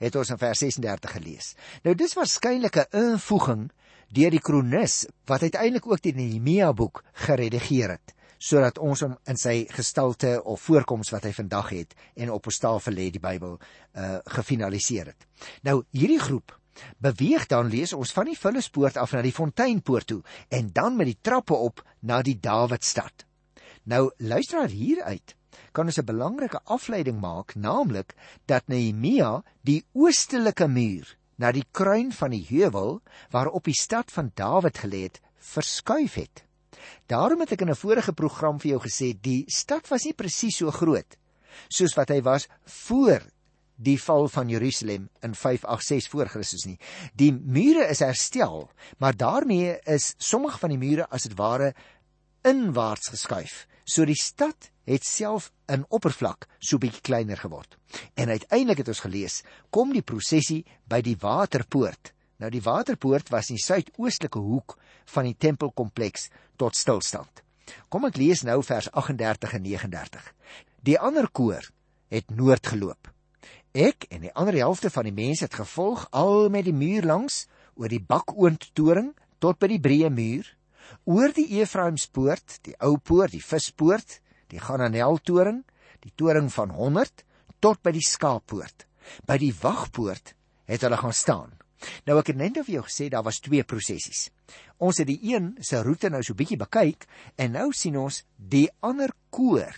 Het 0.00 0.16
ons 0.16 0.30
in 0.30 0.38
vers 0.40 0.62
36 0.62 1.12
gelees. 1.12 1.54
Nou 1.84 1.94
dis 1.94 2.14
waarskynlik 2.14 2.76
'n 2.76 2.96
invoeging 2.96 3.70
deur 4.08 4.30
die 4.30 4.40
kronikus 4.40 5.06
wat 5.26 5.42
uiteindelik 5.42 5.86
ook 5.86 6.02
die 6.02 6.14
Nehemia 6.14 6.72
boek 6.72 7.04
geredigeer 7.12 7.90
het. 7.90 8.14
sodat 8.40 8.78
ons 8.80 9.02
hom 9.04 9.18
in 9.28 9.36
sy 9.36 9.66
gestalte 9.68 10.38
of 10.48 10.62
voorkoms 10.64 11.12
wat 11.12 11.26
hy 11.28 11.32
vandag 11.36 11.68
het 11.76 11.94
en 12.16 12.32
op 12.32 12.48
ons 12.48 12.60
tafel 12.62 12.96
lê 12.96 13.10
die 13.12 13.20
Bybel 13.22 13.58
uh 14.00 14.18
gefinaliseer 14.36 15.12
het. 15.12 15.26
Nou 15.62 15.82
hierdie 15.92 16.20
groep 16.20 16.56
beweeg 17.04 17.46
dan 17.50 17.68
lees 17.68 17.92
ons 17.92 18.12
van 18.16 18.30
die 18.30 18.38
Vullispoort 18.38 18.96
af 18.96 19.12
na 19.12 19.20
die 19.22 19.34
Fonteinpoort 19.36 20.06
toe 20.06 20.22
en 20.48 20.70
dan 20.72 20.96
met 20.96 21.10
die 21.12 21.18
trappe 21.20 21.54
op 21.54 21.84
na 22.00 22.22
die 22.22 22.38
Dawidstad. 22.40 23.26
Nou 23.84 24.10
luister 24.18 24.68
hieruit 24.68 25.36
kan 25.72 25.86
ons 25.86 25.98
'n 25.98 26.04
belangrike 26.04 26.60
afleiding 26.64 27.20
maak, 27.20 27.54
naamlik 27.54 28.14
dat 28.46 28.68
Nehemia 28.68 29.42
die 29.62 29.84
oostelike 29.92 30.68
muur 30.68 31.16
na 31.36 31.52
die 31.52 31.64
kruin 31.72 32.12
van 32.12 32.30
die 32.30 32.46
heuwel 32.48 33.00
waarop 33.30 33.64
die 33.64 33.80
stad 33.80 34.10
van 34.10 34.32
Dawid 34.34 34.78
gelê 34.78 35.02
het, 35.02 35.20
verskuif 35.38 36.14
het. 36.14 36.44
Daarom 37.06 37.40
het 37.40 37.52
ek 37.52 37.60
in 37.60 37.70
'n 37.70 37.74
vorige 37.74 38.12
program 38.12 38.60
vir 38.60 38.70
jou 38.70 38.80
gesê 38.80 39.20
die 39.20 39.44
stad 39.46 39.88
was 39.88 40.04
nie 40.04 40.14
presies 40.14 40.56
so 40.56 40.70
groot 40.70 41.16
soos 41.68 41.94
wat 41.94 42.08
hy 42.08 42.20
was 42.22 42.48
voor 42.64 43.24
die 43.80 43.96
val 44.00 44.28
van 44.28 44.48
Jerusalem 44.48 45.08
in 45.24 45.34
586 45.34 46.10
voor 46.12 46.28
Christus 46.28 46.66
nie. 46.68 46.76
Die 47.16 47.32
mure 47.32 47.86
is 47.88 48.02
herstel, 48.04 48.68
maar 48.98 49.16
daarmee 49.16 49.78
is 49.88 50.14
sommige 50.18 50.58
van 50.58 50.74
die 50.74 50.80
mure 50.80 51.06
as 51.08 51.24
dit 51.28 51.36
ware 51.38 51.72
inwaarts 52.46 53.12
geskuif. 53.14 53.66
So 53.84 54.06
die 54.06 54.18
stad 54.18 54.70
het 54.86 55.04
self 55.06 55.50
in 55.70 55.84
oppervlak 55.88 56.46
so 56.58 56.78
bietjie 56.78 57.02
kleiner 57.06 57.38
geword. 57.40 57.76
En 58.14 58.30
uiteindelik 58.30 58.82
het 58.82 58.90
ons 58.92 59.02
gelees, 59.04 59.42
kom 59.70 59.92
die 59.94 60.04
prosesie 60.06 60.64
by 60.88 61.00
die 61.04 61.16
waterpoort. 61.20 62.12
Nou 62.40 62.50
die 62.50 62.62
waterpoort 62.64 63.28
was 63.34 63.50
in 63.50 63.58
die 63.58 63.64
suidoostelike 63.64 64.40
hoek 64.40 64.76
van 65.12 65.28
die 65.28 65.36
tempelkompleks 65.36 66.30
tot 66.56 66.78
stilstand. 66.78 67.42
Kom 67.88 68.06
ek 68.08 68.18
lees 68.18 68.42
nou 68.46 68.60
vers 68.66 68.88
38 68.90 69.54
en 69.58 69.66
39. 69.66 70.28
Die 70.86 70.98
ander 70.98 71.28
koor 71.28 71.66
het 72.10 72.30
noord 72.34 72.72
geloop. 72.72 73.10
Ek 73.70 74.08
en 74.10 74.24
die 74.24 74.32
ander 74.34 74.56
helfte 74.58 74.90
van 74.90 75.06
die 75.06 75.14
mense 75.14 75.46
het 75.46 75.54
gevolg 75.54 76.08
al 76.10 76.48
met 76.50 76.66
die 76.66 76.74
muur 76.74 77.06
langs 77.06 77.44
oor 77.78 77.92
die 77.92 78.02
bakoond 78.02 78.70
toring 78.74 79.12
tot 79.38 79.60
by 79.60 79.70
die 79.70 79.82
breë 79.82 80.10
muur, 80.10 80.48
oor 81.04 81.34
die 81.36 81.60
Efraimspoort, 81.60 82.60
die 82.66 82.76
ou 82.84 82.96
poort, 82.98 83.34
die 83.34 83.44
vispoort, 83.44 84.20
die 84.50 84.60
Gananel 84.62 85.20
toring, 85.24 85.62
die 86.04 86.12
toring 86.16 86.50
van 86.52 86.74
100 86.74 87.24
tot 87.60 87.82
by 87.84 87.92
die 87.94 88.04
skaappoort. 88.04 88.86
By 89.26 89.38
die 89.40 89.52
wagpoort 89.54 90.34
het 90.70 90.84
hulle 90.86 90.98
gaan 91.00 91.16
staan. 91.16 91.56
Nou 92.04 92.18
ek 92.20 92.32
het 92.32 92.40
net 92.40 92.56
nou 92.56 92.64
vir 92.66 92.78
jou 92.78 92.86
gesê 92.86 93.08
daar 93.12 93.24
was 93.24 93.40
twee 93.40 93.64
prosessies. 93.64 94.28
Ons 94.78 95.00
het 95.00 95.08
die 95.08 95.20
een 95.32 95.54
se 95.64 95.80
roete 95.84 96.10
nou 96.12 96.22
so 96.24 96.36
bietjie 96.36 96.60
bekyk 96.60 97.06
en 97.40 97.56
nou 97.56 97.70
sien 97.76 97.96
ons 98.00 98.22
die 98.36 98.68
ander 98.84 99.12
koor 99.32 99.76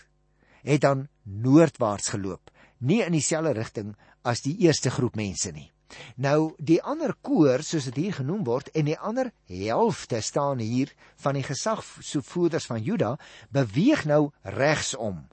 het 0.63 0.83
dan 0.83 1.09
noordwaarts 1.23 2.15
geloop 2.15 2.51
nie 2.83 3.03
in 3.03 3.15
dieselfde 3.15 3.55
rigting 3.59 3.95
as 4.27 4.43
die 4.43 4.57
eerste 4.67 4.91
groep 4.91 5.17
mense 5.19 5.53
nie. 5.55 5.72
Nou 6.17 6.55
die 6.59 6.81
ander 6.83 7.15
koor 7.21 7.63
soos 7.67 7.89
dit 7.91 8.01
hier 8.05 8.17
genoem 8.21 8.45
word 8.49 8.71
en 8.77 8.89
die 8.89 8.99
ander 8.99 9.33
helfte 9.51 10.21
staan 10.21 10.63
hier 10.63 10.93
van 11.25 11.39
die 11.39 11.47
gesagvoerders 11.47 12.69
van 12.71 12.83
Juda 12.83 13.17
beweeg 13.51 14.05
nou 14.09 14.31
regsom. 14.43 15.27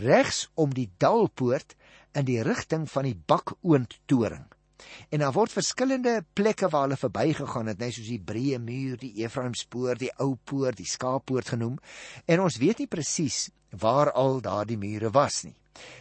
Regs 0.00 0.48
om 0.54 0.74
die 0.74 0.90
dalpoort 1.00 1.74
in 2.12 2.28
die 2.28 2.42
rigting 2.42 2.88
van 2.90 3.08
die 3.08 3.16
bakoond 3.16 4.00
toring. 4.06 4.46
En 5.08 5.18
daar 5.18 5.32
word 5.34 5.52
verskillende 5.52 6.24
plekke 6.32 6.68
waar 6.68 6.86
hulle 6.86 6.96
verbygegaan 6.96 7.66
het, 7.66 7.80
net 7.82 7.96
soos 7.96 8.10
die 8.10 8.22
breë 8.22 8.60
muur, 8.62 8.96
die 9.00 9.24
Efraimspoort, 9.24 9.98
die 10.04 10.12
ou 10.22 10.36
poort, 10.44 10.78
die 10.78 10.86
skaappoort 10.86 11.50
genoem. 11.54 11.78
En 12.26 12.44
ons 12.44 12.58
weet 12.62 12.82
nie 12.82 12.90
presies 12.90 13.48
waar 13.70 14.12
al 14.12 14.40
daardie 14.40 14.78
mure 14.78 15.10
was 15.10 15.42
nie 15.44 15.56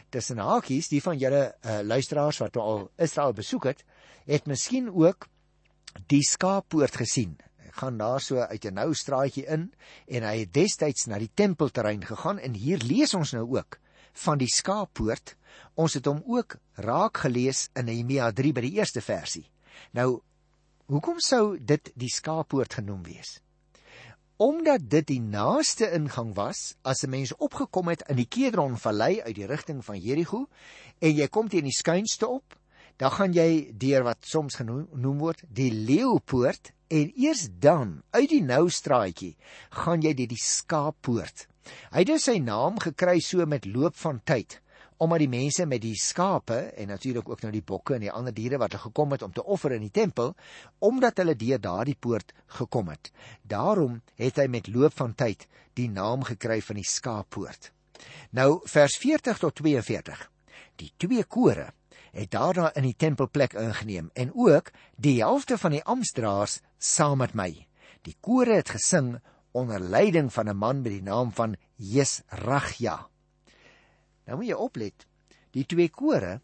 tussen 0.10 0.40
hakies 0.42 0.90
die 0.92 1.02
van 1.04 1.18
julle 1.20 1.42
uh, 1.50 1.80
luisteraars 1.84 2.40
wat 2.44 2.58
al 2.62 2.88
Israel 3.02 3.34
besoek 3.38 3.70
het, 3.72 3.84
het 4.28 4.48
miskien 4.48 4.90
ook 4.92 5.28
die 6.12 6.24
skaappoort 6.26 6.98
gesien. 7.00 7.38
Hy 7.64 7.74
gaan 7.82 7.98
daar 8.00 8.22
so 8.22 8.40
uit 8.40 8.66
'n 8.66 8.74
nou 8.74 8.94
straatjie 8.94 9.46
in 9.46 9.72
en 10.08 10.24
hy 10.24 10.40
het 10.40 10.54
destyds 10.54 11.08
na 11.08 11.20
die 11.20 11.32
tempelterrein 11.34 12.04
gegaan 12.06 12.40
en 12.40 12.54
hier 12.54 12.78
lees 12.78 13.14
ons 13.14 13.34
nou 13.34 13.46
ook 13.58 13.80
van 14.14 14.38
die 14.38 14.50
skaappoort. 14.50 15.36
Ons 15.76 15.94
het 15.94 16.06
hom 16.06 16.24
ook 16.26 16.58
raak 16.76 17.18
gelees 17.18 17.70
in 17.76 17.86
Nehemia 17.86 18.32
3 18.32 18.54
by 18.54 18.62
die 18.62 18.78
eerste 18.78 19.02
versie. 19.02 19.46
Nou, 19.92 20.22
hoekom 20.86 21.20
sou 21.20 21.58
dit 21.60 21.92
die 21.96 22.10
skaappoort 22.10 22.74
genoem 22.74 23.04
wees? 23.04 23.42
Omdat 24.38 24.84
dit 24.86 25.08
die 25.10 25.22
naaste 25.22 25.88
ingang 25.98 26.36
was 26.38 26.76
as 26.82 27.04
'n 27.04 27.10
mens 27.10 27.36
opgekom 27.36 27.88
het 27.88 28.04
in 28.10 28.16
die 28.16 28.28
Kedron 28.30 28.78
vallei 28.78 29.22
uit 29.22 29.36
die 29.36 29.46
rigting 29.46 29.86
van 29.86 30.00
Jerigo 30.00 30.48
en 31.00 31.16
jy 31.16 31.28
kom 31.28 31.50
teen 31.50 31.64
die 31.64 31.78
skuinste 31.78 32.28
op, 32.28 32.58
dan 32.98 33.12
gaan 33.12 33.34
jy 33.34 33.74
deur 33.74 34.04
wat 34.04 34.18
soms 34.22 34.56
genoem 34.56 35.18
word 35.18 35.42
die 35.50 35.72
leeupoort 35.72 36.72
en 36.88 37.12
eers 37.16 37.50
dan 37.60 38.04
uit 38.12 38.30
die 38.30 38.44
nou 38.44 38.70
straatjie 38.70 39.36
gaan 39.70 40.02
jy 40.02 40.14
deur 40.14 40.28
die 40.28 40.42
skaappoort. 40.42 41.48
Hy 41.92 42.00
het 42.06 42.22
sy 42.22 42.38
naam 42.40 42.80
gekry 42.80 43.20
so 43.20 43.46
met 43.46 43.66
loop 43.66 43.96
van 43.96 44.22
tyd 44.24 44.62
omdat 44.98 45.22
die 45.22 45.30
mense 45.30 45.66
met 45.66 45.82
die 45.82 45.96
skape 45.96 46.58
en 46.76 46.88
natuurlik 46.88 47.30
ook 47.30 47.42
nou 47.46 47.52
die 47.54 47.66
bokke 47.66 47.96
en 47.96 48.06
die 48.06 48.12
ander 48.12 48.34
diere 48.34 48.58
wat 48.58 48.76
gekom 48.82 49.12
het 49.14 49.22
om 49.22 49.34
te 49.34 49.44
offer 49.44 49.76
in 49.76 49.86
die 49.86 49.94
tempel, 49.94 50.34
omdat 50.80 51.18
hulle 51.22 51.36
deur 51.36 51.62
daardie 51.62 51.98
poort 52.00 52.34
gekom 52.60 52.90
het. 52.90 53.12
Daarom 53.42 54.02
het 54.16 54.42
hy 54.42 54.48
met 54.48 54.68
loop 54.74 54.98
van 54.98 55.14
tyd 55.16 55.48
die 55.78 55.90
naam 55.90 56.24
gekry 56.26 56.62
van 56.62 56.80
die 56.82 56.88
skaappoort. 56.88 57.72
Nou 58.32 58.60
vers 58.66 58.98
40 58.98 59.38
tot 59.38 59.56
42. 59.62 60.24
Die 60.78 60.92
twee 60.98 61.24
kore 61.24 61.72
het 62.18 62.32
daarna 62.34 62.72
in 62.76 62.88
die 62.88 62.98
tempelplek 62.98 63.54
ingeneem 63.54 64.10
en 64.14 64.32
ook 64.34 64.72
die 64.96 65.20
helfte 65.22 65.58
van 65.58 65.76
die 65.78 65.84
amptdraers 65.84 66.60
saam 66.78 67.22
met 67.22 67.36
my. 67.38 67.52
Die 68.02 68.16
kore 68.22 68.58
het 68.58 68.74
gesing 68.74 69.18
onder 69.52 69.80
leiding 69.80 70.34
van 70.34 70.50
'n 70.50 70.58
man 70.58 70.82
met 70.82 70.92
die 70.92 71.04
naam 71.04 71.32
van 71.32 71.56
Jesragja. 71.76 73.08
Nou 74.28 74.40
moet 74.40 74.52
jy 74.52 74.60
oplet. 74.60 75.08
Die 75.56 75.66
twee 75.66 75.90
kore 75.90 76.38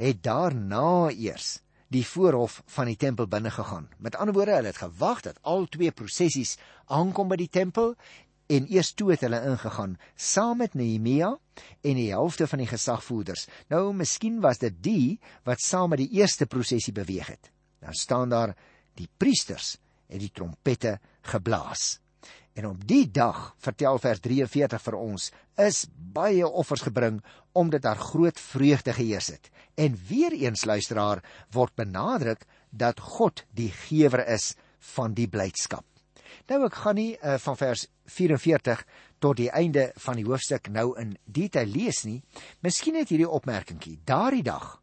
het 0.00 0.22
daarna 0.24 1.10
eers 1.14 1.60
die 1.90 2.04
voorhof 2.06 2.60
van 2.70 2.86
die 2.86 2.98
tempel 2.98 3.26
binne 3.26 3.50
gegaan. 3.50 3.88
Met 3.98 4.14
ander 4.14 4.34
woorde, 4.34 4.54
hulle 4.54 4.70
het 4.70 4.82
gewag 4.82 5.24
dat 5.26 5.40
al 5.42 5.66
twee 5.66 5.90
prosessies 5.90 6.56
aankom 6.86 7.30
by 7.30 7.38
die 7.40 7.50
tempel 7.50 7.96
en 8.50 8.66
eers 8.70 8.92
toe 8.94 9.12
het 9.12 9.24
hulle 9.26 9.40
ingegaan 9.46 9.96
saam 10.14 10.60
met 10.62 10.74
Nehemia 10.78 11.32
en 11.86 11.98
die 11.98 12.10
helfte 12.10 12.46
van 12.50 12.62
die 12.62 12.70
gesagvoerders. 12.70 13.46
Nou 13.70 13.90
miskien 13.94 14.40
was 14.42 14.62
dit 14.62 14.78
die 14.82 15.18
wat 15.46 15.62
saam 15.62 15.94
met 15.94 16.02
die 16.02 16.10
eerste 16.18 16.46
prosesie 16.50 16.94
beweeg 16.94 17.30
het. 17.34 17.50
Dan 17.82 17.94
staan 17.94 18.30
daar 18.30 18.54
die 18.98 19.08
priesters 19.18 19.76
en 20.10 20.22
die 20.22 20.30
trompette 20.34 20.98
geblaas. 21.22 21.98
En 22.58 22.66
op 22.66 22.86
die 22.86 23.06
dag, 23.10 23.54
vertel 23.62 23.98
vers 24.02 24.20
43 24.20 24.82
vir 24.82 24.96
ons, 24.98 25.30
is 25.56 25.84
baie 25.94 26.46
offers 26.48 26.82
gebring 26.86 27.20
omdat 27.52 27.82
daar 27.86 27.98
groot 27.98 28.40
vreugde 28.40 28.92
geheers 28.92 29.30
het. 29.34 29.50
En 29.74 29.98
weer 30.08 30.32
eens 30.32 30.64
luisteraar 30.64 31.22
word 31.54 31.74
benadruk 31.74 32.44
dat 32.70 33.00
God 33.00 33.44
die 33.54 33.70
gewer 33.70 34.26
is 34.26 34.54
van 34.94 35.14
die 35.14 35.28
blydskap. 35.28 35.84
Nou 36.50 36.64
ek 36.66 36.76
gaan 36.82 36.98
nie 36.98 37.14
uh, 37.18 37.36
van 37.42 37.56
vers 37.58 37.86
44 38.10 38.84
tot 39.22 39.38
die 39.38 39.50
einde 39.50 39.90
van 40.02 40.18
die 40.18 40.26
hoofstuk 40.26 40.70
nou 40.72 40.92
in 40.98 41.16
detail 41.24 41.70
lees 41.70 42.04
nie. 42.06 42.20
Miskien 42.64 42.96
net 42.98 43.10
hierdie 43.12 43.28
opmerkingie. 43.28 43.98
Daardie 44.04 44.44
dag 44.46 44.78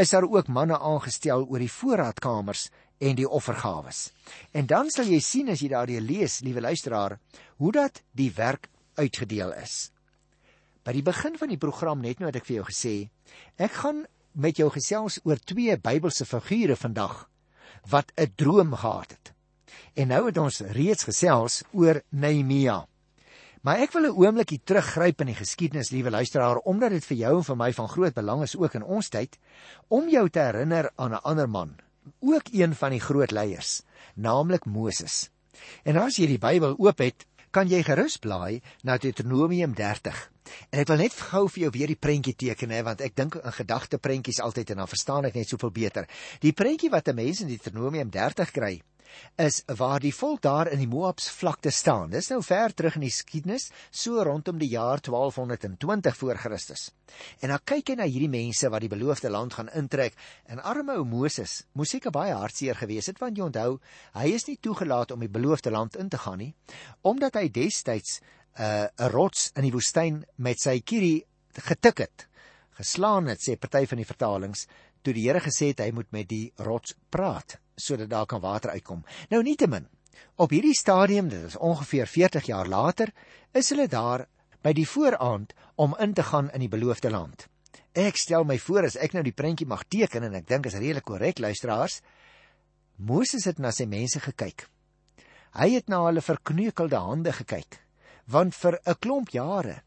is 0.00 0.10
daar 0.10 0.26
ook 0.26 0.48
manne 0.48 0.78
aangestel 0.78 1.44
oor 1.46 1.62
die 1.62 1.70
voorraadkamers 1.70 2.68
en 2.98 3.16
die 3.16 3.28
offergawes. 3.28 4.12
En 4.52 4.66
dan 4.66 4.90
sal 4.90 5.08
jy 5.10 5.20
sien 5.20 5.48
as 5.48 5.60
jy 5.60 5.68
daardie 5.68 6.00
lees, 6.00 6.40
liewe 6.40 6.60
luisteraar, 6.60 7.18
hoe 7.56 7.72
dat 7.72 8.02
die 8.12 8.30
werk 8.34 8.68
uitgedeel 8.94 9.52
is. 9.52 9.90
By 10.84 10.92
die 10.92 11.02
begin 11.02 11.38
van 11.40 11.48
die 11.48 11.60
program 11.60 12.02
net 12.04 12.20
nou 12.20 12.28
het 12.28 12.36
ek 12.36 12.46
vir 12.46 12.60
jou 12.60 12.66
gesê, 12.68 12.94
ek 13.56 13.72
gaan 13.82 14.04
met 14.34 14.58
jou 14.58 14.68
gesels 14.74 15.20
oor 15.24 15.38
twee 15.38 15.76
Bybelse 15.78 16.26
figure 16.26 16.76
vandag 16.76 17.28
wat 17.90 18.12
'n 18.16 18.32
droom 18.36 18.74
gehad 18.74 19.10
het. 19.10 19.32
En 19.94 20.08
nou 20.08 20.26
het 20.26 20.38
ons 20.38 20.60
reeds 20.60 21.04
gesels 21.04 21.62
oor 21.72 22.02
Nehemia. 22.10 22.86
Maar 23.62 23.78
ek 23.78 23.92
wil 23.92 24.02
'n 24.12 24.16
oombliekie 24.16 24.60
teruggryp 24.64 25.20
in 25.20 25.26
die 25.26 25.40
geskiedenis, 25.40 25.90
liewe 25.90 26.10
luisteraar, 26.10 26.56
omdat 26.56 26.90
dit 26.90 27.04
vir 27.04 27.16
jou 27.16 27.36
en 27.36 27.44
vir 27.44 27.56
my 27.56 27.72
van 27.72 27.88
groot 27.88 28.14
belang 28.14 28.42
is 28.42 28.56
ook 28.56 28.74
in 28.74 28.82
ons 28.82 29.08
tyd, 29.08 29.38
om 29.88 30.08
jou 30.08 30.28
te 30.28 30.40
herinner 30.40 30.90
aan 30.96 31.12
'n 31.12 31.22
ander 31.22 31.48
man, 31.48 31.76
ook 32.20 32.50
een 32.52 32.74
van 32.74 32.90
die 32.90 33.00
groot 33.00 33.30
leiers, 33.30 33.82
naamlik 34.14 34.64
Moses. 34.64 35.30
En 35.84 35.96
as 35.96 36.18
jy 36.18 36.26
die 36.26 36.40
Bybel 36.42 36.76
oop 36.78 36.98
het, 36.98 37.26
kan 37.54 37.70
jy 37.70 37.84
gerus 37.86 38.16
blaai 38.18 38.60
na 38.82 38.96
Deuteronomium 38.98 39.74
30. 39.78 40.22
En 40.70 40.80
ek 40.82 40.90
wil 40.90 41.00
net 41.00 41.14
gou 41.30 41.44
vir 41.48 41.62
jou 41.64 41.70
weer 41.76 41.92
die 41.92 42.00
prentjie 42.06 42.34
teken 42.34 42.74
hè, 42.74 42.82
want 42.86 43.04
ek 43.06 43.14
dink 43.16 43.38
in 43.38 43.54
gedagte 43.58 44.00
prentjies 44.02 44.40
altyd 44.42 44.74
en 44.74 44.82
dan 44.82 44.90
verstaan 44.90 45.28
ek 45.30 45.38
net 45.38 45.48
soveel 45.48 45.72
beter. 45.74 46.08
Die 46.42 46.52
prentjie 46.52 46.90
wat 46.90 47.08
'n 47.08 47.14
mens 47.14 47.40
in 47.40 47.48
Deuteronomium 47.48 48.10
30 48.10 48.50
kry, 48.50 48.82
is 49.40 49.62
waar 49.78 50.02
die 50.02 50.14
volk 50.14 50.42
daar 50.42 50.70
in 50.70 50.78
die 50.78 50.88
Moabs 50.88 51.28
vlakte 51.34 51.70
staan. 51.70 52.10
Dis 52.10 52.30
nou 52.30 52.40
ver 52.42 52.74
terug 52.74 52.98
in 52.98 53.06
die 53.06 53.12
geskiedenis, 53.12 53.70
so 53.90 54.22
rondom 54.22 54.58
die 54.60 54.70
jaar 54.70 55.02
1220 55.02 56.16
voor 56.16 56.38
Christus. 56.38 56.90
En 57.40 57.50
dan 57.52 57.62
kyk 57.64 57.92
hy 57.92 57.96
na 57.98 58.06
hierdie 58.08 58.30
mense 58.30 58.70
wat 58.70 58.84
die 58.84 58.92
beloofde 58.92 59.30
land 59.30 59.56
gaan 59.58 59.72
intrek. 59.74 60.14
En 60.46 60.62
arme 60.62 60.98
ou 60.98 61.04
Moses 61.08 61.62
moes 61.72 61.94
seker 61.94 62.14
baie 62.14 62.34
hartseer 62.34 62.78
gewees 62.78 63.10
het 63.10 63.20
want 63.22 63.38
jy 63.38 63.48
onthou, 63.48 63.80
hy 64.18 64.28
is 64.34 64.46
nie 64.48 64.58
toegelaat 64.62 65.14
om 65.14 65.24
die 65.24 65.32
beloofde 65.32 65.74
land 65.74 65.98
in 66.00 66.08
te 66.08 66.20
gaan 66.20 66.40
nie, 66.42 66.52
omdat 67.02 67.38
hy 67.40 67.48
destyds 67.48 68.20
'n 68.20 68.62
uh, 68.62 68.86
'n 69.06 69.10
rots 69.10 69.50
in 69.56 69.66
die 69.66 69.74
woestyn 69.74 70.24
met 70.36 70.60
sy 70.60 70.80
kierie 70.80 71.26
getik 71.58 71.98
het. 71.98 72.28
Geslaan 72.78 73.26
het 73.26 73.42
sê 73.42 73.56
party 73.58 73.86
van 73.86 73.98
die 73.98 74.06
vertalings 74.06 74.66
toe 75.02 75.12
die 75.14 75.26
Here 75.26 75.40
gesê 75.40 75.72
het 75.72 75.80
hy 75.80 75.90
moet 75.92 76.10
met 76.12 76.28
die 76.28 76.52
rots 76.56 76.94
praat 77.10 77.58
sodat 77.76 78.10
daar 78.10 78.26
kan 78.26 78.40
water 78.40 78.70
uitkom. 78.70 79.04
Nou 79.28 79.42
nietemin, 79.42 79.88
op 80.36 80.50
hierdie 80.50 80.74
stadium, 80.74 81.28
dit 81.28 81.42
is 81.42 81.56
ongeveer 81.56 82.06
40 82.06 82.46
jaar 82.46 82.68
later, 82.68 83.12
is 83.52 83.68
hulle 83.70 83.88
daar 83.88 84.26
by 84.64 84.72
die 84.72 84.88
vooraand 84.88 85.52
om 85.76 85.96
in 86.00 86.14
te 86.14 86.22
gaan 86.22 86.50
in 86.50 86.64
die 86.64 86.72
beloofde 86.72 87.10
land. 87.10 87.46
Ek 87.94 88.16
stel 88.18 88.44
my 88.44 88.56
voor 88.58 88.88
as 88.88 88.96
ek 88.98 89.14
nou 89.14 89.22
die 89.22 89.34
prentjie 89.36 89.68
mag 89.70 89.84
teken 89.86 90.26
en 90.26 90.34
ek 90.34 90.48
dink 90.48 90.66
is 90.66 90.74
redelik 90.74 91.06
korrek 91.06 91.38
luisteraars. 91.38 92.00
Moses 92.96 93.46
het 93.46 93.60
na 93.62 93.70
sy 93.70 93.86
mense 93.86 94.18
gekyk. 94.22 94.66
Hy 95.54 95.68
het 95.76 95.90
na 95.90 96.00
hulle 96.08 96.22
verkneukelde 96.24 96.98
hande 96.98 97.32
gekyk, 97.32 97.78
want 98.26 98.54
vir 98.54 98.80
'n 98.82 98.98
klomp 98.98 99.30
jare 99.30 99.82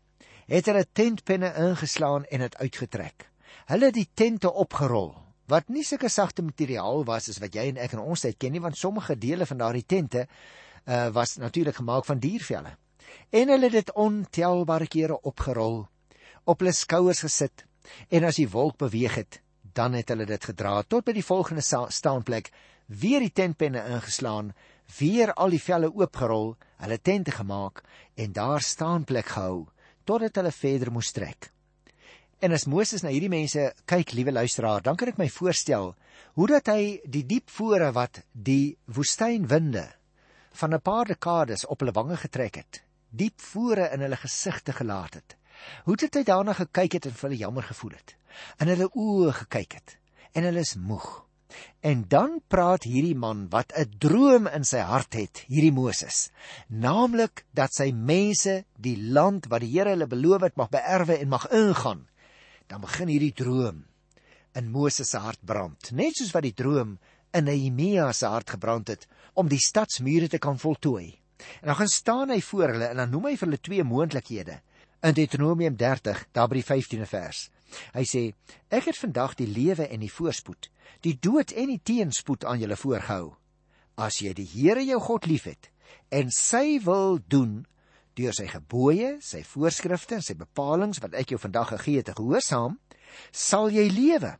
het 0.48 0.66
hulle 0.66 0.86
tentpenne 0.94 1.52
ingeslaan 1.60 2.24
en 2.32 2.40
dit 2.40 2.56
uitgetrek. 2.56 3.28
Hulle 3.68 3.86
het 3.86 3.94
die 3.94 4.10
tente 4.14 4.54
opgerol 4.54 5.27
wat 5.48 5.70
nie 5.72 5.84
sulke 5.88 6.10
sagte 6.12 6.44
materiaal 6.44 7.06
was 7.08 7.30
as 7.32 7.40
wat 7.44 7.56
jy 7.56 7.70
en 7.72 7.80
ek 7.80 7.96
in 7.96 8.04
ons 8.04 8.26
tyd 8.26 8.38
ken 8.40 8.52
nie 8.56 8.64
want 8.64 8.78
sommige 8.78 9.16
dele 9.16 9.48
van 9.48 9.64
daardie 9.64 9.86
tente 9.86 10.28
uh, 10.28 11.08
was 11.16 11.38
natuurlik 11.38 11.80
gemaak 11.80 12.06
van 12.06 12.20
diervelle. 12.20 12.76
En 13.32 13.50
hulle 13.50 13.70
het 13.70 13.80
dit 13.80 13.94
ontelbare 13.96 14.88
kere 14.88 15.22
opgerol, 15.22 15.86
op 16.44 16.60
hulle 16.60 16.76
skouers 16.76 17.24
gesit 17.24 17.64
en 18.12 18.28
as 18.28 18.40
die 18.40 18.50
wolk 18.52 18.78
beweeg 18.84 19.16
het, 19.16 19.40
dan 19.62 19.96
het 19.96 20.10
hulle 20.12 20.28
dit 20.28 20.50
gedra 20.52 20.82
tot 20.84 21.08
by 21.08 21.16
die 21.16 21.26
volgende 21.26 21.64
staanplek, 21.64 22.52
weer 22.88 23.24
die 23.24 23.32
tentpenne 23.32 23.84
ingeslaan, 23.96 24.52
weer 25.00 25.34
al 25.34 25.52
die 25.56 25.64
velle 25.64 25.92
oopgerol, 25.92 26.56
hulle 26.84 27.00
tente 27.00 27.32
gemaak 27.36 27.84
en 28.16 28.36
daar 28.36 28.64
staanplek 28.64 29.36
gehou 29.36 29.68
totdat 30.08 30.40
hulle 30.40 30.52
verder 30.56 30.92
moes 30.92 31.12
trek. 31.12 31.52
En 32.38 32.54
as 32.54 32.68
Moses 32.70 33.02
na 33.02 33.10
hierdie 33.10 33.32
mense 33.34 33.64
kyk, 33.90 34.12
liewe 34.14 34.30
luisteraar, 34.30 34.84
dan 34.86 34.98
kan 34.98 35.10
ek 35.10 35.18
my 35.18 35.26
voorstel 35.34 35.96
hoe 36.38 36.48
dat 36.52 36.70
hy 36.70 37.00
die 37.10 37.24
diep 37.26 37.50
fore 37.50 37.90
wat 37.96 38.20
die 38.30 38.78
woestynwinde 38.94 39.88
van 40.60 40.74
'n 40.76 40.82
paar 40.86 41.10
dekades 41.10 41.66
op 41.66 41.82
hulle 41.82 41.96
wange 41.98 42.18
getrek 42.22 42.60
het, 42.62 42.84
diep 43.10 43.42
fore 43.42 43.90
in 43.90 44.06
hulle 44.06 44.20
gesigte 44.22 44.74
gelaat 44.74 45.18
het. 45.18 45.38
Hoe 45.86 45.96
dit 45.98 46.14
hy 46.14 46.24
daarna 46.24 46.54
gekyk 46.54 46.94
het 46.94 47.06
en 47.06 47.16
vir 47.18 47.30
hulle 47.30 47.42
jammer 47.42 47.64
gevoel 47.64 47.96
het. 47.98 48.14
In 48.62 48.70
hulle 48.70 48.90
oë 48.94 49.34
gekyk 49.34 49.74
het 49.74 49.98
en 50.34 50.44
hulle 50.44 50.62
is 50.62 50.76
moeg. 50.76 51.26
En 51.82 52.06
dan 52.08 52.42
praat 52.48 52.84
hierdie 52.84 53.18
man 53.18 53.50
wat 53.50 53.74
'n 53.74 53.98
droom 53.98 54.46
in 54.48 54.64
sy 54.64 54.78
hart 54.78 55.14
het, 55.14 55.42
hierdie 55.48 55.74
Moses, 55.74 56.30
naamlik 56.68 57.46
dat 57.52 57.74
sy 57.74 57.92
mense 57.92 58.66
die 58.78 58.98
land 59.02 59.50
wat 59.50 59.62
die 59.62 59.74
Here 59.74 59.90
hulle 59.90 60.08
beloof 60.08 60.42
het 60.42 60.56
mag 60.56 60.70
beerwe 60.70 61.18
en 61.18 61.30
mag 61.30 61.50
ingaan 61.50 62.06
dan 62.68 62.84
begin 62.84 63.12
hierdie 63.12 63.36
droom 63.36 63.84
in 64.58 64.72
Moses 64.74 65.12
se 65.14 65.20
hart 65.22 65.44
brand, 65.46 65.92
net 65.94 66.18
soos 66.18 66.34
wat 66.34 66.46
die 66.48 66.56
droom 66.58 66.96
in 67.36 67.46
Nehemia 67.46 68.10
se 68.16 68.30
hart 68.32 68.56
gebrand 68.56 68.90
het 68.90 69.06
om 69.38 69.50
die 69.52 69.62
stadsmure 69.62 70.30
te 70.32 70.40
kan 70.42 70.58
voltooi. 70.60 71.12
En 71.62 71.70
dan 71.70 71.78
gaan 71.78 71.92
staan 71.94 72.34
hy 72.34 72.40
voor 72.42 72.74
hulle 72.74 72.88
en 72.90 73.04
dan 73.04 73.14
noem 73.14 73.30
hy 73.30 73.36
vir 73.38 73.48
hulle 73.48 73.62
twee 73.62 73.86
moontlikhede 73.86 74.58
in 75.06 75.14
Deuteronomium 75.14 75.78
30, 75.78 76.24
daar 76.34 76.50
by 76.50 76.58
die 76.58 76.66
15de 76.66 77.06
vers. 77.06 77.44
Hy 77.94 78.04
sê: 78.08 78.24
"Ek 78.74 78.88
het 78.90 78.98
vandag 78.98 79.36
die 79.38 79.48
lewe 79.48 79.86
en 79.88 80.02
die 80.02 80.12
voorspoed, 80.12 80.72
die 81.02 81.18
dood 81.22 81.52
en 81.52 81.72
die 81.72 81.82
teenspoed 81.84 82.46
aan 82.46 82.60
julle 82.60 82.78
voorgehou. 82.80 83.36
As 83.98 84.22
jy 84.22 84.34
die 84.34 84.48
Here 84.48 84.84
jou 84.86 85.00
God 85.02 85.26
liefhet 85.26 85.70
en 86.10 86.32
sy 86.32 86.80
wil 86.84 87.20
doen 87.28 87.66
deur 88.18 88.36
sy 88.36 88.48
gebooie, 88.50 89.18
sy 89.22 89.44
voorskrifte 89.46 90.18
en 90.18 90.26
sy 90.26 90.36
bepalinge 90.38 91.02
wat 91.04 91.16
ek 91.18 91.34
jou 91.34 91.40
vandag 91.42 91.76
gegee 91.76 92.02
het 92.02 92.10
te 92.10 92.18
gehoorsaam, 92.18 92.80
sal 93.32 93.70
jy 93.74 93.88
lewe 93.94 94.36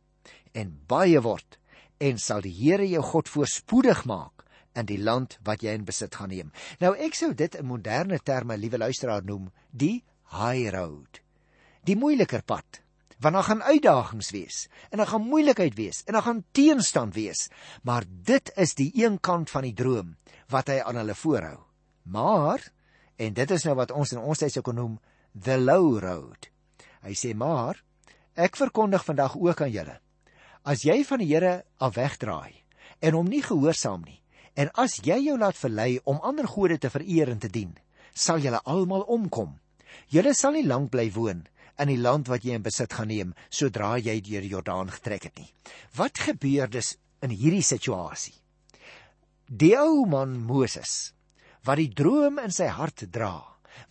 en 0.58 0.74
baie 0.90 1.20
word 1.22 1.58
en 2.02 2.18
sal 2.22 2.42
die 2.44 2.54
Here 2.54 2.86
jou 2.86 3.02
God 3.02 3.30
voorspoedig 3.30 4.04
maak 4.06 4.44
in 4.78 4.86
die 4.86 5.00
land 5.02 5.38
wat 5.46 5.64
jy 5.64 5.74
in 5.74 5.86
besit 5.86 6.14
gaan 6.18 6.30
neem. 6.30 6.50
Nou 6.82 6.94
ek 6.94 7.16
sou 7.18 7.32
dit 7.34 7.54
in 7.58 7.66
moderne 7.66 8.20
terme, 8.22 8.58
liewe 8.58 8.78
luisteraar, 8.78 9.24
noem 9.26 9.48
die 9.70 10.04
high 10.34 10.70
road. 10.74 11.22
Die 11.86 11.96
moeiliker 11.98 12.44
pad. 12.46 12.82
Want 13.18 13.34
daar 13.34 13.48
gaan 13.48 13.64
uitdagings 13.66 14.30
wees 14.30 14.58
en 14.92 15.00
daar 15.00 15.10
gaan 15.10 15.26
moeilikheid 15.26 15.74
wees 15.74 16.04
en 16.06 16.14
daar 16.14 16.26
gaan 16.28 16.44
teenstand 16.54 17.16
wees, 17.16 17.48
maar 17.82 18.06
dit 18.06 18.52
is 18.54 18.76
die 18.78 18.92
een 18.94 19.18
kant 19.18 19.50
van 19.50 19.66
die 19.66 19.74
droom 19.74 20.14
wat 20.54 20.70
hy 20.70 20.78
aan 20.84 21.00
hulle 21.00 21.16
voorhou. 21.18 21.56
Maar 22.06 22.62
En 23.18 23.34
dit 23.34 23.50
is 23.50 23.64
nou 23.66 23.74
wat 23.78 23.90
ons 23.90 24.12
in 24.14 24.22
ons 24.22 24.38
tyd 24.38 24.54
sou 24.54 24.62
kon 24.62 24.78
noem 24.78 24.98
the 25.34 25.58
low 25.58 25.98
road. 26.02 26.48
Hy 27.02 27.14
sê 27.18 27.34
maar 27.34 27.80
ek 28.38 28.58
verkondig 28.58 29.04
vandag 29.06 29.34
ook 29.36 29.62
aan 29.66 29.74
julle. 29.74 29.98
As 30.62 30.84
jy 30.86 31.02
van 31.06 31.22
die 31.22 31.30
Here 31.32 31.64
af 31.82 31.96
wegdraai 31.98 32.54
en 33.02 33.18
hom 33.18 33.28
nie 33.30 33.42
gehoorsaam 33.42 34.04
nie 34.06 34.20
en 34.58 34.70
as 34.74 34.98
jy 35.06 35.18
jou 35.28 35.36
laat 35.38 35.58
verlei 35.58 35.98
om 36.04 36.22
ander 36.26 36.46
gode 36.50 36.78
te 36.82 36.90
vereer 36.90 37.30
en 37.30 37.38
te 37.38 37.50
dien, 37.50 37.70
sal 38.14 38.42
julle 38.42 38.58
almal 38.66 39.04
omkom. 39.06 39.52
Julle 40.10 40.34
sal 40.34 40.56
nie 40.56 40.66
lank 40.66 40.90
bly 40.90 41.06
woon 41.14 41.44
in 41.78 41.92
die 41.92 42.00
land 42.00 42.26
wat 42.30 42.42
jy 42.46 42.56
in 42.58 42.64
besit 42.64 42.94
gaan 42.94 43.10
neem 43.10 43.34
sodra 43.54 43.96
jy 44.02 44.18
deur 44.26 44.42
die 44.42 44.50
Jordaan 44.50 44.90
getrek 44.90 45.28
het 45.30 45.38
nie. 45.38 45.50
Wat 45.94 46.18
gebeur 46.18 46.70
dus 46.70 46.96
in 47.22 47.30
hierdie 47.30 47.62
situasie? 47.62 48.34
Die 49.48 49.76
ou 49.78 50.04
man 50.10 50.34
Moses 50.44 51.12
wat 51.68 51.76
die 51.76 51.92
droom 51.92 52.38
in 52.40 52.54
sy 52.54 52.70
hart 52.72 53.04
dra, 53.12 53.36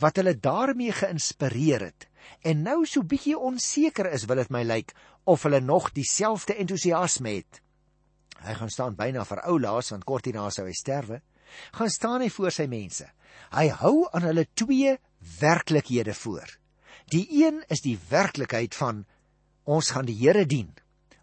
wat 0.01 0.17
hulle 0.17 0.33
daarmee 0.33 0.95
geïnspireer 0.97 1.89
het 1.91 2.07
en 2.41 2.63
nou 2.65 2.81
so 2.89 3.05
bietjie 3.07 3.37
onseker 3.37 4.09
is 4.11 4.25
wil 4.27 4.41
dit 4.41 4.49
my 4.51 4.63
lyk 4.65 4.93
of 5.29 5.45
hulle 5.45 5.61
nog 5.63 5.91
dieselfde 5.95 6.57
entoesiasme 6.59 7.37
het. 7.37 7.59
Hy 8.43 8.55
gaan 8.59 8.71
staan 8.73 8.97
byna 8.97 9.23
vir 9.27 9.43
ou 9.47 9.57
laas 9.61 9.91
want 9.93 10.05
kort 10.09 10.27
hierna 10.27 10.49
sou 10.53 10.65
hy 10.67 10.73
sterwe. 10.75 11.21
Gaan 11.77 11.91
staan 11.93 12.25
hy 12.25 12.29
voor 12.33 12.53
sy 12.53 12.67
mense. 12.69 13.07
Hy 13.55 13.67
hou 13.81 14.07
aan 14.11 14.27
hulle 14.27 14.47
twee 14.59 14.97
werklikhede 15.39 16.13
voor. 16.17 16.49
Die 17.13 17.25
een 17.43 17.61
is 17.71 17.85
die 17.85 17.95
werklikheid 18.09 18.75
van 18.75 19.05
ons 19.63 19.93
gaan 19.95 20.09
die 20.09 20.17
Here 20.19 20.45
dien. 20.45 20.73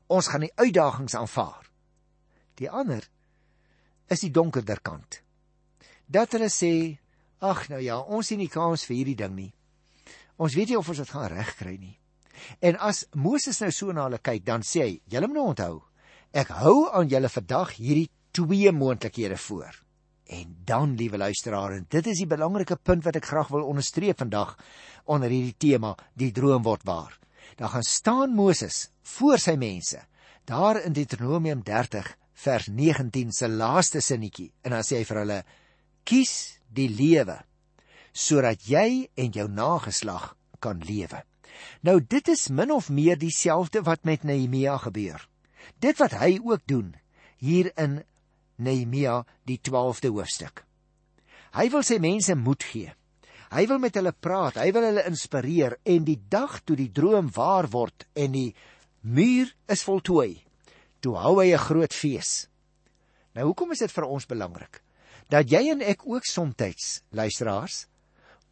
Ons 0.09 0.31
gaan 0.33 0.47
die 0.47 0.55
uitdagings 0.57 1.17
aanvaar. 1.19 1.69
Die 2.61 2.71
ander 2.71 3.05
is 4.09 4.25
die 4.25 4.33
donkerder 4.33 4.81
kant 4.85 5.24
dat 6.07 6.35
hulle 6.37 6.51
sê, 6.53 6.99
ag 7.45 7.69
nou 7.73 7.81
ja, 7.83 7.99
ons 8.01 8.27
sien 8.27 8.41
nie 8.41 8.51
kans 8.53 8.87
vir 8.89 8.97
hierdie 8.97 9.19
ding 9.19 9.37
nie. 9.37 9.53
Ons 10.41 10.57
weet 10.59 10.73
nie 10.73 10.79
of 10.79 10.89
ons 10.89 11.01
dit 11.03 11.13
gaan 11.15 11.31
regkry 11.31 11.77
nie. 11.79 11.97
En 12.61 12.77
as 12.83 13.05
Moses 13.15 13.61
nou 13.63 13.71
so 13.73 13.95
na 13.95 14.09
hulle 14.09 14.21
kyk, 14.23 14.43
dan 14.47 14.65
sê 14.67 14.83
hy, 14.83 14.95
julle 15.11 15.31
moet 15.31 15.39
nou 15.39 15.49
onthou, 15.53 15.75
ek 16.35 16.51
hou 16.63 16.91
aan 16.91 17.11
julle 17.11 17.31
vandag 17.31 17.77
hierdie 17.79 18.11
twee 18.35 18.73
moontlikhede 18.75 19.39
voor. 19.39 19.77
En 20.35 20.57
dan, 20.65 20.95
liewe 20.97 21.21
luisteraar, 21.21 21.77
en 21.77 21.87
dit 21.89 22.07
is 22.11 22.23
die 22.23 22.29
belangrike 22.29 22.77
punt 22.81 23.05
wat 23.05 23.19
ek 23.21 23.29
graag 23.29 23.53
wil 23.53 23.69
onderstreep 23.69 24.19
vandag 24.25 24.57
onder 25.05 25.31
hierdie 25.31 25.59
tema, 25.61 25.93
die 26.17 26.33
droom 26.35 26.65
word 26.65 26.83
waar. 26.89 27.13
Dan 27.61 27.71
gaan 27.71 27.87
staan 27.87 28.35
Moses 28.35 28.89
voor 29.17 29.39
sy 29.39 29.55
mense, 29.61 30.01
daar 30.49 30.81
in 30.83 30.97
Deuteronomium 30.97 31.63
30 31.63 32.09
vers 32.45 32.67
19 32.69 33.31
se 33.33 33.49
laaste 33.49 34.01
sinnetjie, 34.03 34.51
en 34.65 34.75
dan 34.75 34.83
sê 34.85 34.99
hy 35.01 35.07
vir 35.09 35.21
hulle, 35.23 35.39
kies 36.05 36.59
die 36.75 36.89
lewe 36.89 37.41
sodat 38.15 38.63
jy 38.71 39.09
en 39.19 39.33
jou 39.35 39.49
nageslag 39.51 40.35
kan 40.63 40.79
lewe. 40.87 41.25
Nou 41.83 41.99
dit 42.01 42.29
is 42.31 42.49
min 42.49 42.71
of 42.71 42.91
meer 42.91 43.19
dieselfde 43.19 43.83
wat 43.83 44.05
met 44.05 44.23
Nehemia 44.23 44.77
gebeur. 44.79 45.19
Dit 45.83 45.99
wat 45.99 46.15
hy 46.21 46.39
ook 46.43 46.63
doen 46.71 46.95
hier 47.43 47.73
in 47.75 48.03
Nehemia 48.57 49.25
die 49.49 49.59
12de 49.59 50.13
hoofstuk. 50.15 50.63
Hy 51.55 51.69
wil 51.71 51.83
sy 51.87 51.99
mense 52.03 52.35
moed 52.39 52.63
gee. 52.67 52.93
Hy 53.55 53.67
wil 53.71 53.79
met 53.79 53.95
hulle 53.99 54.15
praat, 54.15 54.57
hy 54.59 54.71
wil 54.75 54.89
hulle 54.89 55.05
inspireer 55.07 55.77
en 55.87 56.07
die 56.07 56.19
dag 56.31 56.61
toe 56.67 56.77
die 56.79 56.91
droom 56.91 57.29
waar 57.35 57.69
word 57.71 58.07
en 58.19 58.35
die 58.35 58.55
muur 59.03 59.51
is 59.71 59.85
voltooi, 59.87 60.43
toe 61.01 61.15
hou 61.21 61.39
hy 61.39 61.53
'n 61.53 61.67
groot 61.67 61.93
fees. 61.93 62.49
Nou 63.35 63.47
hoekom 63.51 63.73
is 63.73 63.79
dit 63.79 63.93
vir 63.93 64.05
ons 64.05 64.27
belangrik? 64.27 64.84
Dat 65.29 65.51
jy 65.51 65.71
en 65.73 65.83
ek 65.83 66.05
ook 66.07 66.27
soms 66.29 67.03
luisteraars 67.11 67.87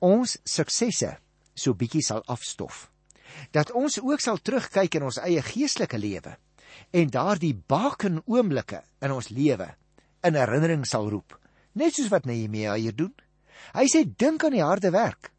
ons 0.03 0.39
suksesse 0.45 1.17
so 1.55 1.75
bietjie 1.75 2.03
sal 2.03 2.23
afstof. 2.27 2.89
Dat 3.53 3.71
ons 3.73 4.01
ook 4.01 4.21
sal 4.21 4.41
terugkyk 4.43 4.99
in 4.99 5.07
ons 5.07 5.21
eie 5.23 5.43
geestelike 5.43 5.99
lewe 5.99 6.37
en 6.91 7.13
daardie 7.13 7.55
baken 7.55 8.23
oomblikke 8.27 8.83
in 9.01 9.13
ons 9.13 9.29
lewe 9.29 9.69
in 10.23 10.39
herinnering 10.39 10.85
sal 10.87 11.09
roep, 11.11 11.37
net 11.75 11.95
soos 11.97 12.11
wat 12.13 12.27
Nehemia 12.29 12.75
hier 12.79 12.95
doen. 12.95 13.13
Hy 13.75 13.87
sê 13.91 14.05
dink 14.05 14.45
aan 14.45 14.55
die 14.57 14.65
harde 14.65 14.93
werk. 14.95 15.33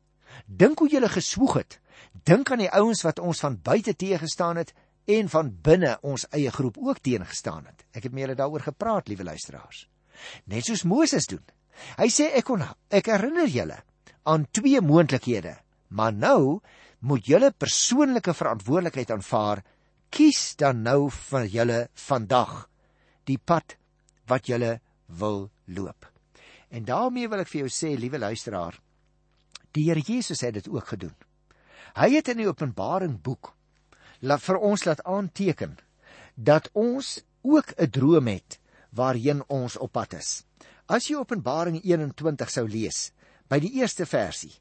Dink 0.48 0.80
hoe 0.80 0.90
jy 0.90 1.02
geswoeg 1.08 1.56
het. 1.62 1.80
Dink 2.26 2.52
aan 2.52 2.64
die 2.64 2.72
ouens 2.72 3.04
wat 3.04 3.20
ons 3.20 3.40
van 3.44 3.58
buite 3.58 3.94
teëgestaan 3.94 4.60
het 4.62 4.74
en 5.08 5.30
van 5.30 5.52
binne 5.64 5.98
ons 6.02 6.26
eie 6.32 6.52
groep 6.52 6.78
ook 6.78 7.02
teengestaan 7.04 7.66
het. 7.66 7.86
Ek 7.92 8.04
het 8.08 8.14
met 8.14 8.26
julle 8.26 8.36
daaroor 8.40 8.64
gepraat, 8.64 9.08
liewe 9.08 9.24
luisteraars. 9.24 9.88
Net 10.46 10.68
soos 10.68 10.84
Moses 10.84 11.28
doen. 11.28 11.44
Hy 11.98 12.10
sê 12.12 12.30
ek 12.38 12.48
kon 12.48 12.64
ek 12.94 13.10
herinner 13.12 13.50
julle 13.50 13.80
aan 14.30 14.46
twee 14.56 14.82
moontlikhede, 14.82 15.58
maar 15.90 16.14
nou 16.14 16.62
moet 17.04 17.28
julle 17.28 17.52
persoonlike 17.52 18.34
verantwoordelikheid 18.34 19.12
aanvaar. 19.12 19.64
Kies 20.14 20.56
dan 20.56 20.84
nou 20.86 21.10
vir 21.10 21.50
julle 21.50 21.80
vandag 22.08 22.68
die 23.28 23.40
pad 23.40 23.76
wat 24.30 24.48
julle 24.48 24.78
wil 25.08 25.50
loop. 25.66 26.08
En 26.74 26.86
daarmee 26.86 27.30
wil 27.30 27.44
ek 27.44 27.52
vir 27.52 27.66
jou 27.66 27.72
sê, 27.74 27.94
liewe 27.98 28.22
luisteraar, 28.22 28.78
die 29.74 29.88
Here 29.90 30.02
Jesus 30.02 30.42
het 30.46 30.56
dit 30.58 30.70
ook 30.70 30.94
gedoen. 30.94 31.14
Hy 31.98 32.10
het 32.16 32.32
in 32.34 32.42
die 32.42 32.50
Openbaring 32.50 33.20
boek 33.22 33.52
laat 34.24 34.42
vir 34.42 34.58
ons 34.66 34.86
laat 34.88 35.04
aanteken 35.06 35.76
dat 36.36 36.70
ons 36.74 37.20
ook 37.44 37.74
'n 37.78 37.90
droom 37.90 38.28
het 38.28 38.60
waarheen 38.96 39.44
ons 39.50 39.78
op 39.78 39.92
pad 39.92 40.14
is. 40.14 40.44
As 40.88 41.08
jy 41.10 41.18
Openbaring 41.18 41.80
21 41.84 42.50
sou 42.50 42.68
lees 42.68 43.12
by 43.50 43.60
die 43.60 43.74
eerste 43.80 44.06
versie 44.06 44.54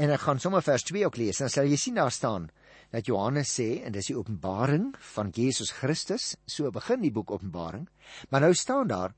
en 0.00 0.10
ek 0.10 0.24
gaan 0.24 0.40
sommer 0.40 0.62
vers 0.64 0.84
2 0.88 1.06
ook 1.06 1.18
lees, 1.20 1.38
dan 1.38 1.50
sal 1.52 1.68
jy 1.68 1.76
sien 1.76 1.98
daar 1.98 2.12
staan 2.12 2.48
dat 2.90 3.06
Johannes 3.06 3.52
sê 3.52 3.82
en 3.84 3.92
dis 3.92 4.10
die 4.10 4.16
Openbaring 4.16 4.94
van 5.14 5.30
Jesus 5.36 5.70
Christus, 5.70 6.36
so 6.46 6.70
begin 6.74 7.04
die 7.04 7.12
boek 7.12 7.30
Openbaring, 7.30 7.86
maar 8.30 8.42
nou 8.42 8.54
staan 8.54 8.88
daar 8.90 9.14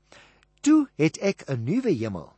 Toe 0.63 0.87
het 0.95 1.17
ek 1.19 1.43
'n 1.51 1.63
nuwe 1.63 1.91
hemel 1.91 2.33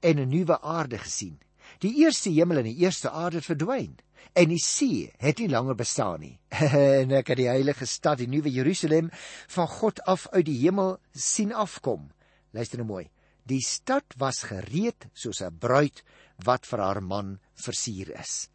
en 0.00 0.18
'n 0.20 0.28
nuwe 0.28 0.60
aarde 0.60 0.98
gesien. 0.98 1.40
Die 1.78 1.94
eerste 2.04 2.30
hemel 2.30 2.56
en 2.56 2.64
die 2.64 2.76
eerste 2.76 3.10
aarde 3.10 3.36
het 3.36 3.44
verdwyn 3.44 3.96
en 4.32 4.52
die 4.52 4.62
see 4.62 5.10
het 5.18 5.40
nie 5.40 5.48
langer 5.50 5.76
bestaan 5.78 6.20
nie. 6.20 6.34
en 7.00 7.14
ek 7.18 7.32
het 7.32 7.40
die 7.40 7.50
heilige 7.50 7.86
stad, 7.86 8.20
die 8.20 8.30
nuwe 8.30 8.52
Jerusalem, 8.52 9.10
van 9.54 9.68
God 9.80 10.02
af 10.10 10.26
uit 10.34 10.46
die 10.46 10.58
hemel 10.62 10.98
sien 11.12 11.52
afkom. 11.52 12.10
Luister 12.56 12.82
nou 12.82 12.88
mooi. 12.88 13.06
Die 13.46 13.62
stad 13.64 14.14
was 14.18 14.44
gereed 14.46 15.08
soos 15.14 15.42
'n 15.42 15.58
bruid 15.58 16.04
wat 16.44 16.66
vir 16.66 16.80
haar 16.80 17.02
man 17.02 17.38
versier 17.54 18.12
is. 18.20 18.48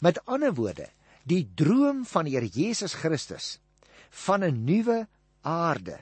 Met 0.00 0.20
ander 0.26 0.52
woorde, 0.54 0.88
die 1.24 1.48
droom 1.54 2.04
van 2.04 2.24
die 2.26 2.36
Here 2.36 2.48
Jesus 2.48 2.94
Christus 2.94 3.58
van 4.10 4.44
'n 4.44 4.64
nuwe 4.64 5.06
aarde 5.42 5.98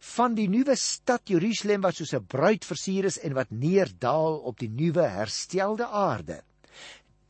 van 0.00 0.34
die 0.34 0.48
nuwe 0.48 0.76
stad 0.80 1.28
Jerusalem 1.28 1.82
wat 1.84 1.96
soos 1.96 2.14
'n 2.14 2.26
bruid 2.26 2.64
versier 2.64 3.04
is 3.04 3.18
en 3.18 3.34
wat 3.34 3.50
neerdaal 3.50 4.38
op 4.38 4.58
die 4.58 4.68
nuwe 4.68 5.02
herstelde 5.02 5.86
aarde. 5.86 6.42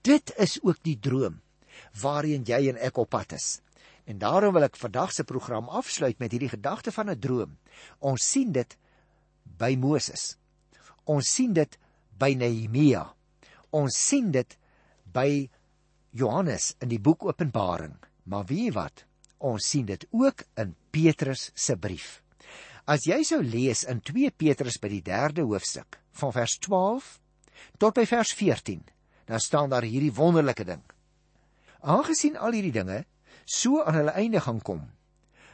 Dit 0.02 0.32
is 0.40 0.58
ook 0.62 0.78
die 0.82 0.98
droom 0.98 1.40
waarheen 2.00 2.44
jy 2.48 2.68
en 2.70 2.78
ek 2.80 2.98
op 3.00 3.10
pad 3.12 3.32
is. 3.36 3.60
En 4.08 4.18
daarom 4.18 4.54
wil 4.56 4.66
ek 4.66 4.78
vandag 4.80 5.12
se 5.12 5.24
program 5.24 5.68
afsluit 5.68 6.18
met 6.18 6.32
hierdie 6.32 6.52
gedagte 6.52 6.92
van 6.92 7.10
'n 7.10 7.18
droom. 7.18 7.58
Ons 7.98 8.30
sien 8.30 8.52
dit 8.52 8.76
by 9.58 9.76
Moses. 9.76 10.36
Ons 11.04 11.34
sien 11.34 11.52
dit 11.52 11.78
by 12.18 12.34
Nehemia. 12.34 13.14
Ons 13.70 13.96
sien 14.08 14.30
dit 14.30 14.56
by 15.12 15.48
Johannes 16.10 16.74
in 16.80 16.88
die 16.88 17.00
boek 17.00 17.24
Openbaring. 17.24 17.96
Maar 18.24 18.44
weet 18.44 18.64
jy 18.64 18.72
wat? 18.72 19.04
Ons 19.38 19.68
sien 19.68 19.86
dit 19.86 20.06
ook 20.10 20.44
in 20.56 20.74
Petrus 20.90 21.50
se 21.54 21.76
brief. 21.76 22.22
As 22.84 23.06
jy 23.06 23.22
sou 23.22 23.42
lees 23.42 23.84
in 23.84 24.00
2 24.00 24.30
Petrus 24.30 24.78
by 24.78 24.88
die 24.88 25.02
3de 25.02 25.42
hoofstuk 25.46 26.00
van 26.12 26.32
vers 26.32 26.58
12 26.58 27.20
tot 27.78 27.94
by 27.94 28.06
vers 28.06 28.32
14, 28.34 28.82
dan 29.30 29.40
staan 29.40 29.70
daar 29.70 29.86
hierdie 29.86 30.14
wonderlike 30.14 30.64
ding. 30.66 30.82
Aangesien 31.80 32.36
al 32.36 32.56
hierdie 32.56 32.74
dinge 32.74 33.04
so 33.44 33.82
aan 33.82 33.96
hulle 33.98 34.14
einde 34.14 34.40
gaan 34.40 34.60
kom, 34.62 34.82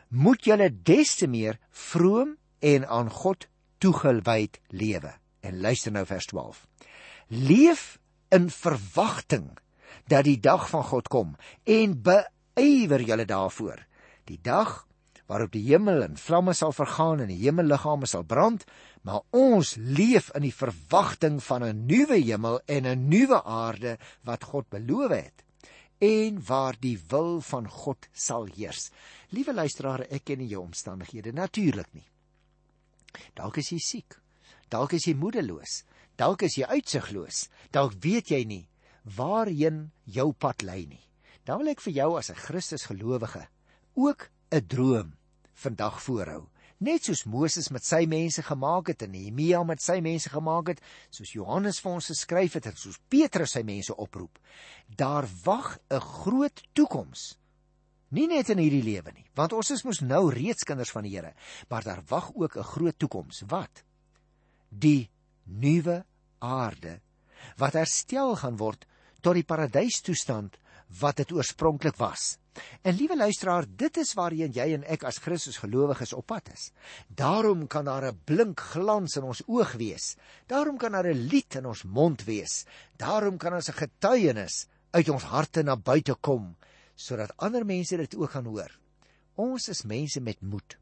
moet 0.09 0.45
julle 0.45 0.71
des 0.71 1.15
te 1.17 1.29
meer 1.29 1.59
vroom 1.71 2.37
en 2.61 2.87
aan 2.89 3.11
God 3.11 3.47
toegewyd 3.79 4.61
lewe. 4.69 5.12
En 5.41 5.61
luister 5.61 5.93
nou 5.93 6.05
vers 6.07 6.27
12. 6.27 6.67
Leef 7.29 7.99
in 8.29 8.51
verwagting 8.51 9.53
dat 10.11 10.25
die 10.25 10.39
dag 10.41 10.69
van 10.71 10.85
God 10.85 11.09
kom 11.09 11.37
en 11.65 11.97
beywer 12.03 13.03
julle 13.03 13.25
daarvoor. 13.25 13.85
Die 14.25 14.41
dag 14.43 14.87
waarop 15.27 15.53
die 15.53 15.65
hemel 15.67 16.05
in 16.07 16.17
vlamme 16.17 16.55
sal 16.55 16.73
vergaan 16.73 17.21
en 17.25 17.31
die 17.33 17.41
hemelliggame 17.43 18.07
sal 18.07 18.23
brand, 18.23 18.65
maar 19.07 19.23
ons 19.31 19.77
leef 19.79 20.33
in 20.35 20.42
die 20.42 20.55
verwagting 20.55 21.38
van 21.49 21.62
'n 21.64 21.87
nuwe 21.87 22.19
hemel 22.19 22.61
en 22.66 22.87
'n 22.87 23.09
nuwe 23.09 23.42
aarde 23.45 23.99
wat 24.23 24.45
God 24.45 24.69
beloof 24.69 25.11
het 25.11 25.45
en 25.99 26.45
waar 26.45 26.77
die 26.81 26.99
wil 27.09 27.40
van 27.40 27.69
God 27.69 28.09
sal 28.12 28.45
heers. 28.45 28.90
Liewe 29.31 29.55
luisteraar, 29.55 30.01
ek 30.11 30.25
ken 30.25 30.38
nie 30.38 30.49
jou 30.49 30.62
omstandighede 30.62 31.33
natuurlik 31.33 31.88
nie. 31.92 32.09
Dalk 33.35 33.57
is 33.57 33.71
jy 33.71 33.79
siek. 33.79 34.19
Dalk 34.69 34.92
is 34.92 35.07
jy 35.07 35.14
moedeloos. 35.14 35.85
Dalk 36.16 36.42
is 36.42 36.57
jy 36.57 36.64
uitsigloos. 36.64 37.49
Dalk 37.71 37.95
weet 38.01 38.29
jy 38.29 38.45
nie 38.45 38.69
waarheen 39.16 39.92
jou 40.05 40.33
pad 40.33 40.62
lei 40.62 40.87
nie. 40.87 41.03
Dan 41.45 41.59
wil 41.62 41.69
ek 41.69 41.81
vir 41.81 41.92
jou 41.92 42.19
as 42.19 42.31
'n 42.31 42.35
Christus 42.35 42.87
gelowige 42.87 43.47
ook 43.95 44.31
'n 44.51 44.66
droom 44.66 45.14
vandag 45.55 46.03
voorhou. 46.03 46.49
Net 46.79 47.07
soos 47.09 47.25
Moses 47.25 47.71
met 47.73 47.85
sy 47.89 48.03
mense 48.05 48.43
gemaak 48.45 48.91
het 48.93 49.07
en 49.07 49.15
Nehemia 49.15 49.62
met 49.65 49.81
sy 49.81 49.97
mense 50.05 50.29
gemaak 50.29 50.75
het, 50.75 50.83
soos 51.09 51.33
Johannes 51.33 51.81
vir 51.81 51.93
ons 51.97 52.11
geskryf 52.12 52.59
het 52.59 52.69
en 52.69 52.77
soos 52.77 52.99
Petrus 53.09 53.57
sy 53.57 53.62
mense 53.65 53.97
oproep. 53.97 54.39
Daar 54.89 55.25
wag 55.45 55.79
'n 55.91 56.01
groot 56.01 56.62
toekoms. 56.75 57.39
Nie 58.11 58.27
net 58.27 58.51
in 58.51 58.59
hierdie 58.59 58.83
lewe 58.85 59.12
nie, 59.12 59.27
want 59.35 59.53
ons 59.53 59.71
is 59.71 59.85
mos 59.85 60.01
nou 60.01 60.31
reeds 60.31 60.65
kinders 60.65 60.91
van 60.91 61.03
die 61.03 61.17
Here, 61.17 61.35
maar 61.69 61.83
daar 61.83 62.03
wag 62.09 62.31
ook 62.35 62.57
'n 62.57 62.62
groot 62.62 62.99
toekoms. 62.99 63.43
Wat? 63.49 63.85
Die 64.69 65.11
nuwe 65.45 66.05
aarde 66.39 67.01
wat 67.57 67.73
herstel 67.73 68.37
gaan 68.37 68.57
word 68.57 68.87
tot 69.23 69.35
die 69.35 69.45
paradystoestand 69.45 70.59
wat 71.01 71.17
dit 71.17 71.33
oorspronklik 71.33 71.97
was. 71.97 72.39
En 72.83 72.95
liewe 72.95 73.16
luisteraar, 73.16 73.66
dit 73.69 73.97
is 73.97 74.14
waarheen 74.14 74.53
jy 74.53 74.73
en 74.75 74.85
ek 74.85 75.05
as 75.09 75.19
Christus 75.19 75.59
gelowiges 75.62 76.12
op 76.12 76.27
pad 76.27 76.49
is. 76.53 76.71
Daarom 77.09 77.66
kan 77.66 77.85
daar 77.85 78.07
'n 78.12 78.21
blink 78.25 78.61
glans 78.61 79.16
in 79.16 79.23
ons 79.23 79.42
oog 79.47 79.73
wees. 79.73 80.16
Daarom 80.47 80.79
kan 80.79 80.92
daar 80.92 81.07
'n 81.07 81.29
lied 81.29 81.55
in 81.55 81.66
ons 81.66 81.83
mond 81.83 82.25
wees. 82.25 82.64
Daarom 82.97 83.37
kan 83.38 83.55
ons 83.55 83.69
'n 83.69 83.81
getuienis 83.83 84.66
uit 84.90 85.09
ons 85.09 85.23
harte 85.23 85.62
na 85.62 85.77
buite 85.77 86.14
kom 86.21 86.57
sodat 86.97 87.37
ander 87.37 87.64
mense 87.64 87.97
dit 87.97 88.14
ook 88.16 88.31
gaan 88.31 88.47
hoor. 88.47 88.73
Ons 89.35 89.69
is 89.69 89.85
mense 89.85 90.21
met 90.21 90.40
moed. 90.40 90.79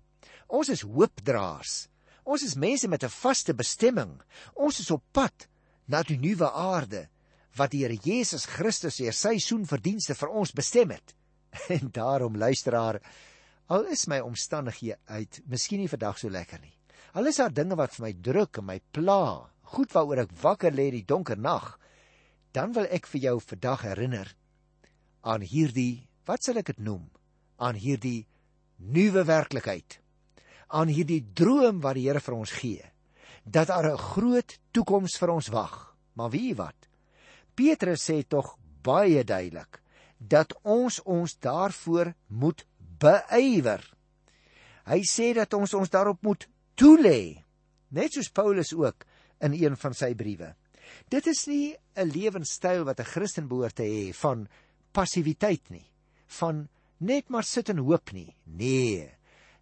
Ons 0.47 0.69
is 0.69 0.85
hoopdraers. 0.87 1.89
Ons 2.25 2.43
is 2.43 2.55
mense 2.55 2.89
met 2.89 3.03
'n 3.03 3.09
vaste 3.09 3.55
bestemming. 3.55 4.23
Ons 4.55 4.79
is 4.79 4.91
op 4.91 5.03
pad 5.13 5.49
na 5.87 6.03
die 6.03 6.17
nuwe 6.17 6.51
aarde 6.51 7.09
wat 7.57 7.71
die 7.71 7.85
Here 7.85 7.99
Jesus 8.03 8.47
Christus 8.47 8.97
deur 8.97 9.13
sy 9.13 9.39
soenverdienste 9.39 10.15
vir 10.15 10.29
ons 10.29 10.53
bestem 10.53 10.91
het. 10.91 11.15
En 11.75 11.91
daarom 11.93 12.37
luisteraar, 12.37 13.01
al 13.67 13.87
is 13.95 14.07
my 14.11 14.21
omstandighede 14.21 14.99
uit, 15.05 15.41
miskien 15.47 15.81
nie 15.81 15.91
vandag 15.91 16.19
so 16.19 16.31
lekker 16.31 16.61
nie. 16.61 16.75
Al 17.15 17.31
is 17.31 17.39
daar 17.39 17.55
dinge 17.55 17.77
wat 17.79 17.95
vir 17.95 18.09
my 18.09 18.13
druk 18.27 18.59
en 18.61 18.69
my 18.73 18.81
pla, 18.93 19.51
goed 19.75 19.93
waaroor 19.95 20.25
ek 20.25 20.35
wakker 20.43 20.75
lê 20.75 20.91
die 20.91 21.07
donker 21.07 21.39
nag, 21.39 21.77
dan 22.55 22.75
wil 22.75 22.87
ek 22.91 23.07
vir 23.11 23.29
jou 23.29 23.37
vandag 23.43 23.85
herinner 23.87 24.35
aan 25.25 25.45
hierdie, 25.47 26.05
wat 26.29 26.45
sal 26.45 26.61
ek 26.61 26.75
dit 26.75 26.83
noem? 26.85 27.07
Aan 27.57 27.79
hierdie 27.81 28.27
nuwe 28.77 29.25
werklikheid. 29.25 29.99
Aan 30.75 30.91
hierdie 30.93 31.23
droom 31.37 31.81
wat 31.85 31.97
die 31.97 32.05
Here 32.09 32.21
vir 32.21 32.37
ons 32.37 32.53
gee, 32.53 32.83
dat 33.45 33.69
daar 33.69 33.93
'n 33.93 33.99
groot 33.99 34.59
toekoms 34.73 35.17
vir 35.19 35.31
ons 35.31 35.49
wag. 35.49 35.97
Maar 36.15 36.31
wie 36.31 36.55
wat? 36.55 36.77
Petrus 37.55 38.05
sê 38.11 38.23
tog 38.29 38.59
baie 38.83 39.25
duidelik 39.25 39.81
dat 40.29 40.55
ons 40.63 41.01
ons 41.03 41.37
daarvoor 41.39 42.13
moet 42.27 42.65
beywer. 43.01 43.83
Hy 44.89 45.01
sê 45.09 45.33
dat 45.37 45.55
ons 45.57 45.75
ons 45.77 45.91
daarop 45.91 46.21
moet 46.25 46.47
toelê, 46.77 47.45
net 47.95 48.17
soos 48.17 48.33
Paulus 48.33 48.75
ook 48.77 49.07
in 49.45 49.57
een 49.57 49.77
van 49.81 49.97
sy 49.97 50.13
briewe. 50.19 50.55
Dit 51.09 51.27
is 51.27 51.47
nie 51.47 51.77
'n 51.97 52.11
lewenstyl 52.11 52.85
wat 52.85 53.01
'n 53.01 53.13
Christen 53.15 53.49
behoort 53.49 53.77
te 53.77 53.83
hê 53.83 54.13
van 54.13 54.49
passiwiteit 54.93 55.71
nie, 55.71 55.91
van 56.27 56.69
net 56.99 57.29
maar 57.29 57.45
sit 57.45 57.69
en 57.69 57.79
hoop 57.79 58.13
nie. 58.13 58.37
Nee. 58.45 59.11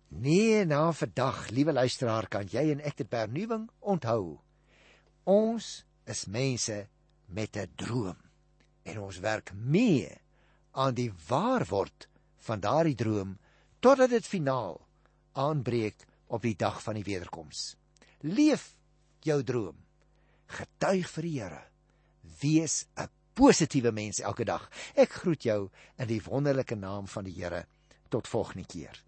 Nee, 0.08 0.64
na 0.64 0.92
vandag, 0.92 1.48
liewe 1.50 1.72
luisteraar, 1.72 2.28
kan 2.28 2.46
jy 2.46 2.70
en 2.70 2.80
ek 2.80 2.96
dit 2.96 3.08
vernuwing 3.08 3.70
onthou. 3.80 4.40
Ons 5.24 5.86
is 6.04 6.26
mense 6.26 6.88
met 7.26 7.56
'n 7.56 7.70
droom 7.76 8.16
en 8.82 8.98
ons 8.98 9.18
werk 9.18 9.52
mee 9.54 10.21
aan 10.72 10.94
die 10.94 11.10
waarword 11.28 12.08
van 12.46 12.60
daardie 12.60 12.96
droom 12.98 13.36
totdat 13.80 14.10
dit 14.10 14.26
finaal 14.26 14.80
aanbreek 15.32 16.06
op 16.32 16.42
die 16.42 16.56
dag 16.56 16.80
van 16.82 16.96
die 16.98 17.06
wederkoms. 17.06 17.74
Leef 18.20 18.72
jou 19.26 19.42
droom. 19.42 19.76
Getuig 20.46 21.08
vir 21.10 21.22
die 21.22 21.36
Here. 21.40 21.62
Wees 22.40 22.86
'n 22.96 23.08
positiewe 23.34 23.92
mens 23.92 24.20
elke 24.20 24.44
dag. 24.44 24.68
Ek 24.94 25.12
groet 25.12 25.42
jou 25.42 25.70
in 25.98 26.08
die 26.08 26.22
wonderlike 26.22 26.74
naam 26.74 27.06
van 27.06 27.24
die 27.24 27.34
Here. 27.34 27.66
Tot 28.08 28.28
volgende 28.28 28.66
keer. 28.66 29.02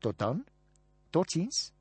Tot 0.00 0.18
dan. 0.18 0.44
Totsiens. 1.10 1.72